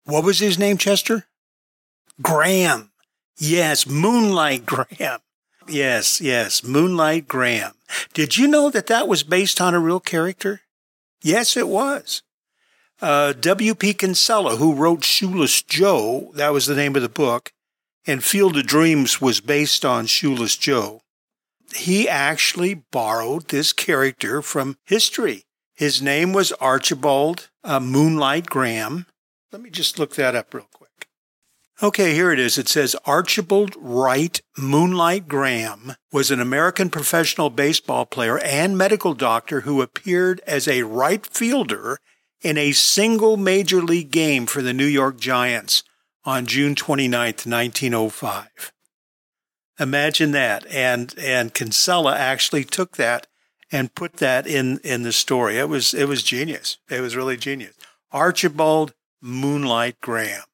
What 0.05 0.25
was 0.25 0.39
his 0.39 0.59
name? 0.59 0.77
Chester. 0.79 1.27
Graham. 2.21 2.91
Yes, 3.39 3.87
Moonlight 3.87 4.67
Graham. 4.67 5.21
Yes, 5.67 6.21
yes, 6.21 6.65
Moonlight 6.65 7.29
Graham. 7.29 7.73
Did 8.13 8.37
you 8.37 8.49
know 8.49 8.71
that 8.71 8.89
that 8.89 9.09
was 9.09 9.23
based 9.23 9.61
on 9.61 9.75
a 9.75 9.79
real 9.81 10.01
character? 10.01 10.63
Yes, 11.23 11.57
it 11.57 11.69
was. 11.69 12.23
Uh, 13.01 13.33
W.P. 13.33 13.95
Kinsella, 13.95 14.57
who 14.57 14.75
wrote 14.75 15.05
Shoeless 15.05 15.63
Joe, 15.63 16.33
that 16.35 16.53
was 16.53 16.67
the 16.67 16.75
name 16.75 16.97
of 16.97 17.03
the 17.03 17.09
book, 17.09 17.53
and 18.07 18.25
Field 18.25 18.57
of 18.57 18.67
Dreams 18.67 19.21
was 19.21 19.41
based 19.41 19.85
on 19.85 20.07
Shoeless 20.07 20.57
Joe. 20.57 21.03
He 21.75 22.09
actually 22.09 22.75
borrowed 22.75 23.49
this 23.49 23.73
character 23.73 24.43
from 24.43 24.77
history. 24.85 25.45
His 25.75 26.03
name 26.03 26.33
was 26.33 26.53
Archibald 26.53 27.49
uh, 27.65 27.81
Moonlight 27.81 28.47
Graham. 28.47 29.07
Let 29.53 29.63
me 29.63 29.71
just 29.71 29.99
look 29.99 30.15
that 30.17 30.35
up 30.35 30.53
real 30.53 30.69
quick. 30.73 31.09
Okay, 31.83 32.13
here 32.13 32.31
it 32.31 32.39
is. 32.39 32.59
It 32.59 32.69
says 32.69 32.95
Archibald 33.07 33.75
Wright 33.79 34.39
Moonlight 34.59 35.29
Graham 35.29 35.95
was 36.13 36.31
an 36.31 36.39
American 36.39 36.91
professional 36.91 37.49
baseball 37.49 38.05
player 38.05 38.39
and 38.41 38.77
medical 38.77 39.15
doctor 39.15 39.63
who 39.63 39.81
appeared 39.81 40.43
as 40.47 40.69
a 40.69 40.83
right 40.83 41.25
fielder 41.27 41.99
in 42.43 42.59
a 42.59 42.73
single 42.73 43.39
major 43.39 43.81
league 43.81 44.11
game 44.11 44.45
for 44.45 44.61
the 44.61 44.75
New 44.75 44.85
York 44.85 45.19
Giants 45.19 45.83
on 46.25 46.47
June 46.47 46.75
29th, 46.75 47.47
1905. 47.47 48.73
Imagine 49.79 50.33
that. 50.33 50.67
And, 50.71 51.15
and 51.19 51.55
Kinsella 51.55 52.17
actually 52.17 52.65
took 52.65 52.97
that 52.97 53.27
and 53.73 53.95
put 53.95 54.15
that 54.15 54.47
in, 54.47 54.79
in 54.85 55.03
the 55.03 55.13
story. 55.13 55.59
It 55.59 55.69
was, 55.69 55.95
it 55.95 56.07
was 56.07 56.23
genius. 56.23 56.79
It 56.91 57.01
was 57.01 57.17
really 57.17 57.37
genius. 57.37 57.75
Archibald 58.13 58.93
Moonlight 59.23 60.01
Graham, 60.01 60.45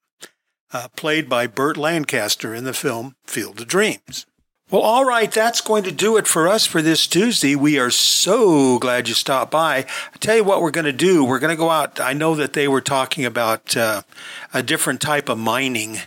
uh, 0.72 0.88
played 0.96 1.28
by 1.28 1.46
Burt 1.46 1.76
Lancaster 1.76 2.54
in 2.54 2.64
the 2.64 2.74
film 2.74 3.16
Field 3.24 3.60
of 3.60 3.68
Dreams. 3.68 4.26
Well, 4.68 4.82
all 4.82 5.04
right, 5.04 5.30
that's 5.30 5.60
going 5.60 5.84
to 5.84 5.92
do 5.92 6.16
it 6.16 6.26
for 6.26 6.48
us 6.48 6.66
for 6.66 6.82
this 6.82 7.06
Tuesday. 7.06 7.54
We 7.54 7.78
are 7.78 7.88
so 7.88 8.80
glad 8.80 9.06
you 9.06 9.14
stopped 9.14 9.52
by. 9.52 9.86
I 10.12 10.16
tell 10.18 10.34
you 10.34 10.42
what, 10.42 10.60
we're 10.60 10.72
going 10.72 10.86
to 10.86 10.92
do. 10.92 11.24
We're 11.24 11.38
going 11.38 11.54
to 11.54 11.56
go 11.56 11.70
out. 11.70 12.00
I 12.00 12.14
know 12.14 12.34
that 12.34 12.54
they 12.54 12.66
were 12.66 12.80
talking 12.80 13.24
about 13.24 13.76
uh, 13.76 14.02
a 14.52 14.64
different 14.64 15.00
type 15.00 15.28
of 15.28 15.38
mining, 15.38 15.98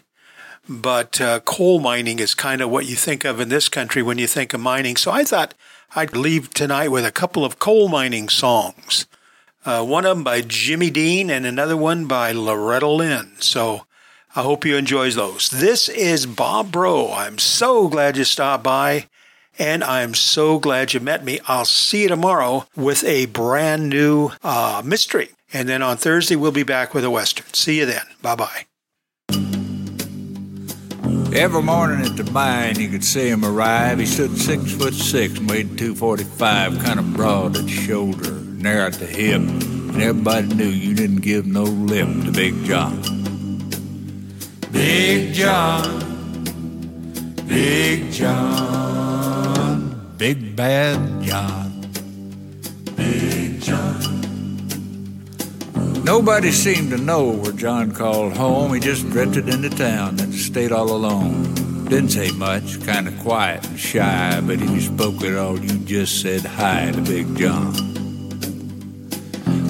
but 0.68 1.22
uh, 1.22 1.40
coal 1.40 1.80
mining 1.80 2.20
is 2.20 2.34
kind 2.34 2.60
of 2.60 2.70
what 2.70 2.86
you 2.86 2.98
think 2.98 3.24
of 3.24 3.40
in 3.40 3.48
this 3.48 3.70
country 3.70 4.04
when 4.04 4.18
you 4.18 4.28
think 4.28 4.54
of 4.54 4.60
mining. 4.60 4.98
So 4.98 5.10
I 5.10 5.24
thought 5.24 5.54
I'd 5.96 6.18
leave 6.18 6.54
tonight 6.54 6.90
with 6.90 7.06
a 7.06 7.14
couple 7.14 7.46
of 7.46 7.60
coal 7.60 7.88
mining 7.88 8.28
songs. 8.28 9.06
Uh, 9.64 9.86
one 9.86 10.04
of 10.06 10.18
them 10.18 10.26
by 10.26 10.42
Jimmy 10.42 10.90
Dean 10.90 11.30
and 11.30 11.46
another 11.46 11.78
one 11.78 12.08
by 12.08 12.34
Loretta 12.34 12.90
Lynn. 12.90 13.38
So 13.40 13.86
I 14.36 14.44
hope 14.44 14.64
you 14.64 14.78
enjoy 14.78 15.10
those. 15.10 15.50
This 15.50 15.90
is 15.90 16.28
Bob 16.28 16.72
Bro. 16.72 17.14
I'm 17.14 17.40
so 17.40 17.88
glad 17.88 18.16
you 18.16 18.24
stopped 18.24 18.64
by, 18.64 19.08
and 19.58 19.84
I'm 19.84 20.14
so 20.14 20.60
glad 20.60 20.94
you 20.94 21.00
met 21.00 21.26
me. 21.26 21.40
I'll 21.48 21.66
see 21.66 22.04
you 22.04 22.10
tomorrow 22.10 22.68
with 22.76 23.04
a 23.04 23.26
brand 23.26 23.90
new 23.90 24.30
uh, 24.44 24.84
mystery. 24.86 25.30
And 25.52 25.68
then 25.68 25.82
on 25.82 25.98
Thursday, 25.98 26.36
we'll 26.36 26.52
be 26.52 26.62
back 26.62 26.94
with 26.94 27.04
a 27.04 27.10
Western. 27.10 27.48
See 27.54 27.80
you 27.80 27.88
then. 27.88 28.04
Bye 28.22 28.36
bye. 28.36 28.66
Every 31.34 31.64
morning 31.64 32.06
at 32.06 32.16
the 32.16 32.30
mine, 32.32 32.80
you 32.80 32.90
could 32.90 33.04
see 33.04 33.30
him 33.30 33.44
arrive. 33.44 33.98
He 33.98 34.06
stood 34.06 34.38
six 34.38 34.72
foot 34.72 34.94
six, 34.94 35.40
weighed 35.40 35.76
245, 35.76 36.80
kind 36.84 37.00
of 37.00 37.14
broad 37.16 37.58
at 37.58 37.64
the 37.64 37.70
shoulder, 37.70 38.32
narrow 38.32 38.88
at 38.88 38.94
the 38.94 39.08
hip, 39.08 39.42
and 39.42 40.02
everybody 40.02 40.48
knew 40.54 40.66
you 40.66 40.94
didn't 40.94 41.22
give 41.22 41.48
no 41.48 41.64
lip 41.64 42.08
to 42.26 42.32
Big 42.32 42.64
John. 42.64 43.19
Big 44.72 45.34
John, 45.34 46.44
Big 47.48 48.12
John, 48.12 50.14
Big 50.18 50.56
Bad 50.56 51.24
John, 51.24 51.82
Big 52.96 53.62
John. 53.62 54.06
Nobody 56.04 56.52
seemed 56.52 56.92
to 56.92 56.98
know 56.98 57.32
where 57.32 57.52
John 57.52 57.92
called 57.92 58.38
home. 58.38 58.74
He 58.74 58.80
just 58.80 59.10
drifted 59.10 59.50
into 59.50 59.70
town 59.70 60.20
and 60.20 60.34
stayed 60.34 60.72
all 60.72 60.92
alone. 60.92 61.54
Didn't 61.86 62.10
say 62.10 62.32
much, 62.32 62.84
kind 62.86 63.08
of 63.08 63.18
quiet 63.20 63.66
and 63.66 63.80
shy, 63.80 64.40
but 64.46 64.62
if 64.62 64.70
you 64.70 64.82
spoke 64.82 65.24
at 65.24 65.36
all, 65.36 65.60
you 65.60 65.80
just 65.80 66.22
said 66.22 66.42
hi 66.42 66.92
to 66.92 67.02
Big 67.02 67.36
John. 67.36 67.89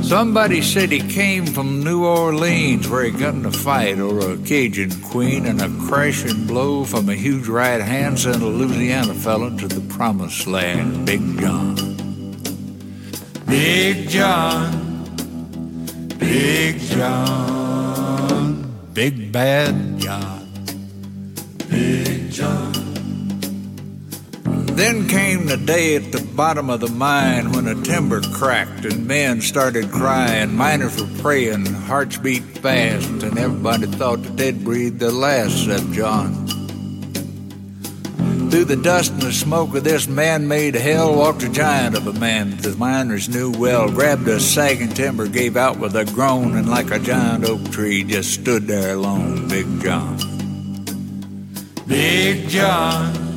Somebody 0.10 0.64
said 0.64 0.92
he 0.92 1.08
came 1.08 1.46
from 1.46 1.84
New 1.84 2.04
Orleans 2.04 2.90
where 2.90 3.04
he 3.04 3.12
got 3.12 3.36
in 3.36 3.46
a 3.46 3.52
fight 3.52 4.00
over 4.00 4.32
a 4.32 4.38
Cajun 4.38 4.90
queen 5.04 5.46
and 5.46 5.62
a 5.62 5.70
crashing 5.88 6.48
blow 6.48 6.84
from 6.84 7.10
a 7.10 7.14
huge 7.14 7.48
right 7.48 7.80
hand 7.80 8.18
sent 8.18 8.42
a 8.42 8.48
Louisiana 8.48 9.14
fella 9.14 9.56
to 9.58 9.68
the 9.68 9.82
promised 9.94 10.48
land, 10.48 11.06
Big 11.06 11.22
John. 11.40 11.76
Big 13.46 14.10
John, 14.10 15.06
Big 16.18 16.80
John, 16.80 18.74
Big 18.94 19.32
Bad 19.32 20.00
John, 20.00 20.50
Big 21.70 22.32
John. 22.32 22.89
Then 24.80 25.10
came 25.10 25.46
the 25.46 25.58
day 25.58 25.98
at 25.98 26.14
the 26.14 26.22
bottom 26.22 26.70
of 26.70 26.80
the 26.80 26.88
mine 26.88 27.52
when 27.52 27.66
the 27.66 27.76
timber 27.84 28.22
cracked 28.22 28.86
and 28.86 29.06
men 29.06 29.42
started 29.42 29.92
crying. 29.92 30.56
Miners 30.56 30.98
were 30.98 31.22
praying, 31.22 31.66
hearts 31.66 32.16
beat 32.16 32.44
fast, 32.44 33.10
and 33.10 33.38
everybody 33.38 33.88
thought 33.88 34.24
that 34.24 34.38
they'd 34.38 34.64
breathe 34.64 34.98
their 34.98 35.12
last 35.12 35.68
except 35.68 35.92
John. 35.92 36.48
Through 38.50 38.64
the 38.64 38.80
dust 38.82 39.12
and 39.12 39.22
the 39.22 39.34
smoke 39.34 39.76
of 39.76 39.84
this 39.84 40.08
man-made 40.08 40.76
hell 40.76 41.14
walked 41.14 41.44
a 41.44 41.50
giant 41.50 41.98
of 41.98 42.08
a 42.08 42.14
man 42.14 42.52
that 42.52 42.62
the 42.62 42.78
miners 42.78 43.28
knew 43.28 43.52
well. 43.52 43.92
Grabbed 43.92 44.30
a 44.30 44.40
sagging 44.40 44.94
timber, 44.94 45.28
gave 45.28 45.58
out 45.58 45.78
with 45.78 45.94
a 45.98 46.06
groan, 46.06 46.56
and 46.56 46.70
like 46.70 46.90
a 46.92 47.00
giant 47.00 47.44
oak 47.44 47.70
tree, 47.72 48.06
just 48.06 48.34
stood 48.34 48.66
there 48.66 48.94
alone. 48.94 49.50
Big 49.50 49.82
John. 49.82 50.16
Big 51.86 52.48
John. 52.48 53.29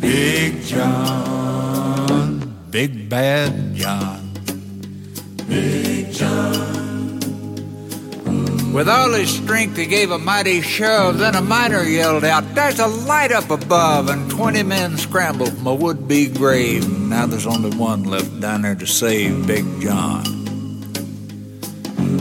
Big 0.00 0.62
John, 0.62 2.54
Big 2.70 3.08
Bad 3.08 3.74
John, 3.74 4.30
Big 5.48 6.12
John. 6.12 6.76
With 8.72 8.90
all 8.90 9.10
his 9.14 9.30
strength, 9.34 9.78
he 9.78 9.86
gave 9.86 10.10
a 10.10 10.18
mighty 10.18 10.60
shove. 10.60 11.16
Then 11.16 11.34
a 11.34 11.40
miner 11.40 11.82
yelled 11.82 12.24
out, 12.24 12.54
There's 12.54 12.78
a 12.78 12.86
light 12.86 13.32
up 13.32 13.48
above! 13.48 14.10
And 14.10 14.30
20 14.30 14.62
men 14.64 14.98
scrambled 14.98 15.56
from 15.56 15.66
a 15.66 15.74
would 15.74 16.06
be 16.06 16.28
grave. 16.28 16.86
Now 16.86 17.24
there's 17.24 17.46
only 17.46 17.74
one 17.74 18.04
left 18.04 18.38
down 18.38 18.60
there 18.62 18.74
to 18.74 18.86
save 18.86 19.46
Big 19.46 19.64
John. 19.80 20.35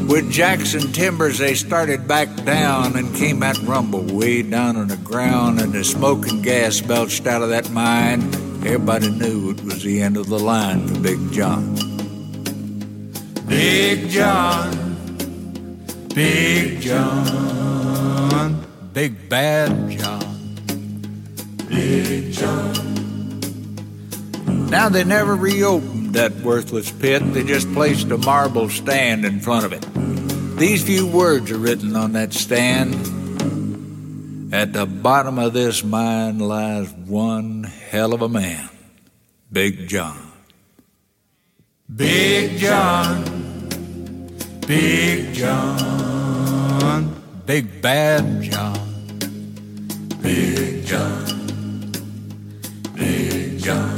With 0.08 0.32
Jackson 0.32 0.91
Timbers, 0.91 1.39
they 1.39 1.56
started 1.56 2.08
back 2.08 2.28
down 2.46 2.96
and 2.96 3.15
came 3.15 3.41
at 3.41 3.58
rumble 3.60 4.04
way 4.04 4.44
down 4.44 4.78
on 4.78 4.88
the 4.88 4.98
ground, 4.98 5.60
and 5.60 5.74
the 5.74 5.84
smoke 5.84 6.28
and 6.28 6.44
gas 6.44 6.80
belched 6.80 7.26
out 7.26 7.41
of 7.41 7.50
that 7.50 7.72
mine. 7.72 8.22
Everybody 8.63 9.10
knew 9.10 9.50
it 9.50 9.63
was 9.63 9.82
the 9.84 10.02
end 10.02 10.18
of 10.18 10.28
the 10.28 10.38
line 10.38 10.88
for 10.88 11.00
Big 11.00 11.32
John. 11.32 11.76
Big 13.48 14.10
John, 14.10 15.06
Big 16.13 16.82
John, 16.82 18.63
Big 18.94 19.28
Bad 19.28 19.89
John, 19.89 20.56
Big 21.68 22.32
John. 22.32 22.74
Now 24.70 24.89
they 24.89 25.04
never 25.04 25.36
reopened 25.36 26.13
that 26.13 26.34
worthless 26.38 26.91
pit, 26.91 27.22
they 27.34 27.44
just 27.44 27.72
placed 27.74 28.10
a 28.12 28.18
marble 28.18 28.70
stand 28.70 29.26
in 29.26 29.39
front 29.39 29.65
of 29.65 29.74
it. 29.74 29.94
These 30.58 30.86
few 30.86 31.06
words 31.06 31.52
are 31.52 31.58
written 31.58 31.98
on 31.98 32.13
that 32.13 32.34
stand. 32.34 32.94
At 34.54 34.72
the 34.72 34.86
bottom 34.86 35.38
of 35.38 35.52
this 35.52 35.84
mine 35.84 36.39
lies 36.39 36.94
one 36.94 37.63
hell 37.63 38.13
of 38.13 38.22
a 38.22 38.30
man, 38.30 38.70
Big 39.52 39.89
John. 39.89 40.32
Big 41.94 42.58
John, 42.58 43.24
Big 44.65 45.34
John, 45.34 47.22
Big 47.46 47.82
Bad 47.82 48.41
John, 48.41 49.20
Big 50.22 50.86
John, 50.86 51.91
Big 52.96 53.60
John. 53.60 53.94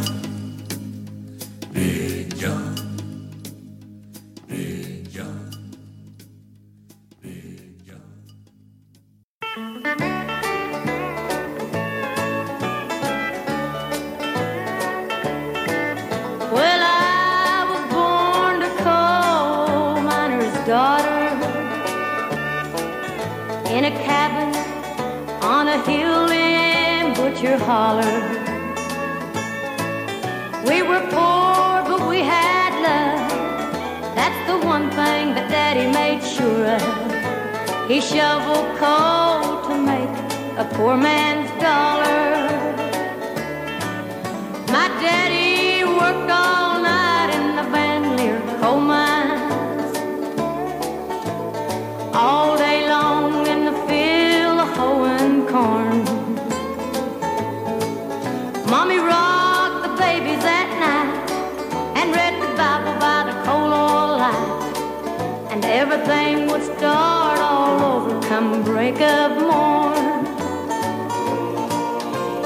everything 66.09 66.47
would 66.47 66.63
start 66.77 67.39
all 67.39 67.95
over 67.95 68.21
come 68.27 68.63
break 68.63 68.99
of 69.01 69.31
morn. 69.41 70.23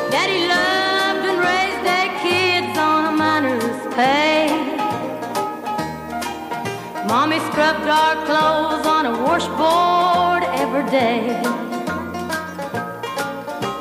Daddy 0.09 0.47
loved 0.47 1.24
and 1.30 1.39
raised 1.49 1.84
their 1.86 2.09
kids 2.26 2.78
on 2.78 3.14
a 3.14 3.16
miner's 3.16 3.93
pay. 3.93 4.49
Mommy 7.07 7.39
scrubbed 7.51 7.88
our 7.88 8.16
clothes 8.26 8.86
on 8.88 9.05
a 9.05 9.14
washboard 9.26 10.43
every 10.62 10.86
day. 10.89 11.22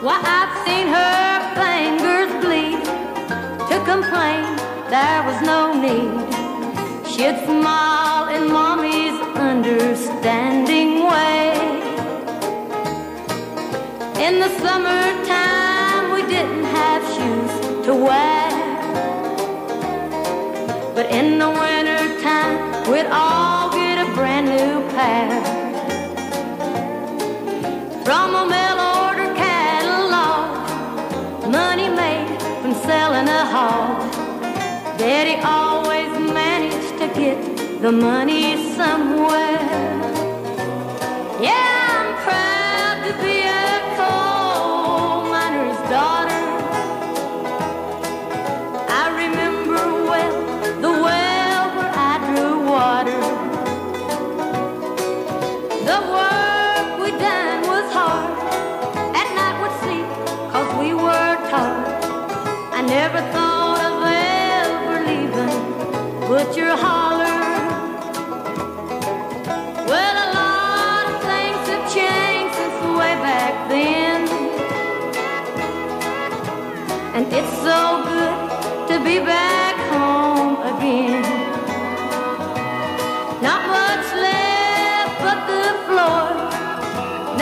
Why, 0.04 0.20
I've 0.38 0.54
seen 0.66 0.86
her 0.98 1.24
fingers 1.60 2.30
bleed 2.44 2.84
to 3.70 3.76
complain 3.90 4.44
there 4.90 5.22
was 5.28 5.40
no 5.42 5.72
need. 5.72 6.12
She'd 7.06 7.38
smile 7.46 7.99
understanding 9.70 11.04
way. 11.06 11.52
In 14.26 14.40
the 14.40 14.48
summertime, 14.58 16.12
we 16.12 16.22
didn't 16.22 16.64
have 16.64 17.02
shoes 17.14 17.52
to 17.86 17.94
wear. 17.94 18.50
But 20.96 21.06
in 21.10 21.38
the 21.38 21.48
wintertime, 21.48 22.56
we'd 22.90 23.06
all 23.06 23.70
get 23.70 23.96
a 24.06 24.12
brand 24.16 24.46
new 24.48 24.88
pair. 24.94 25.30
From 28.04 28.28
a 28.42 28.44
mail 28.54 28.78
order 28.98 29.30
catalog, 29.44 30.48
money 31.48 31.88
made 31.88 32.42
from 32.60 32.74
selling 32.74 33.28
a 33.28 33.44
hog. 33.54 34.00
Daddy 34.98 35.40
always 35.44 35.79
the 37.80 37.90
money 37.90 38.74
somewhere. 38.76 39.58
Yeah, 41.40 41.79
back 79.24 79.76
home 79.92 80.56
again. 80.72 81.22
Not 83.42 83.62
much 83.68 84.06
left 84.26 85.14
but 85.24 85.40
the 85.50 85.66
floor. 85.86 86.26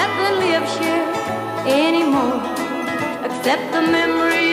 Nothing 0.01 0.35
lives 0.45 0.74
here 0.83 1.09
anymore 1.66 2.41
except 3.24 3.72
the 3.72 3.83
memories 3.83 4.48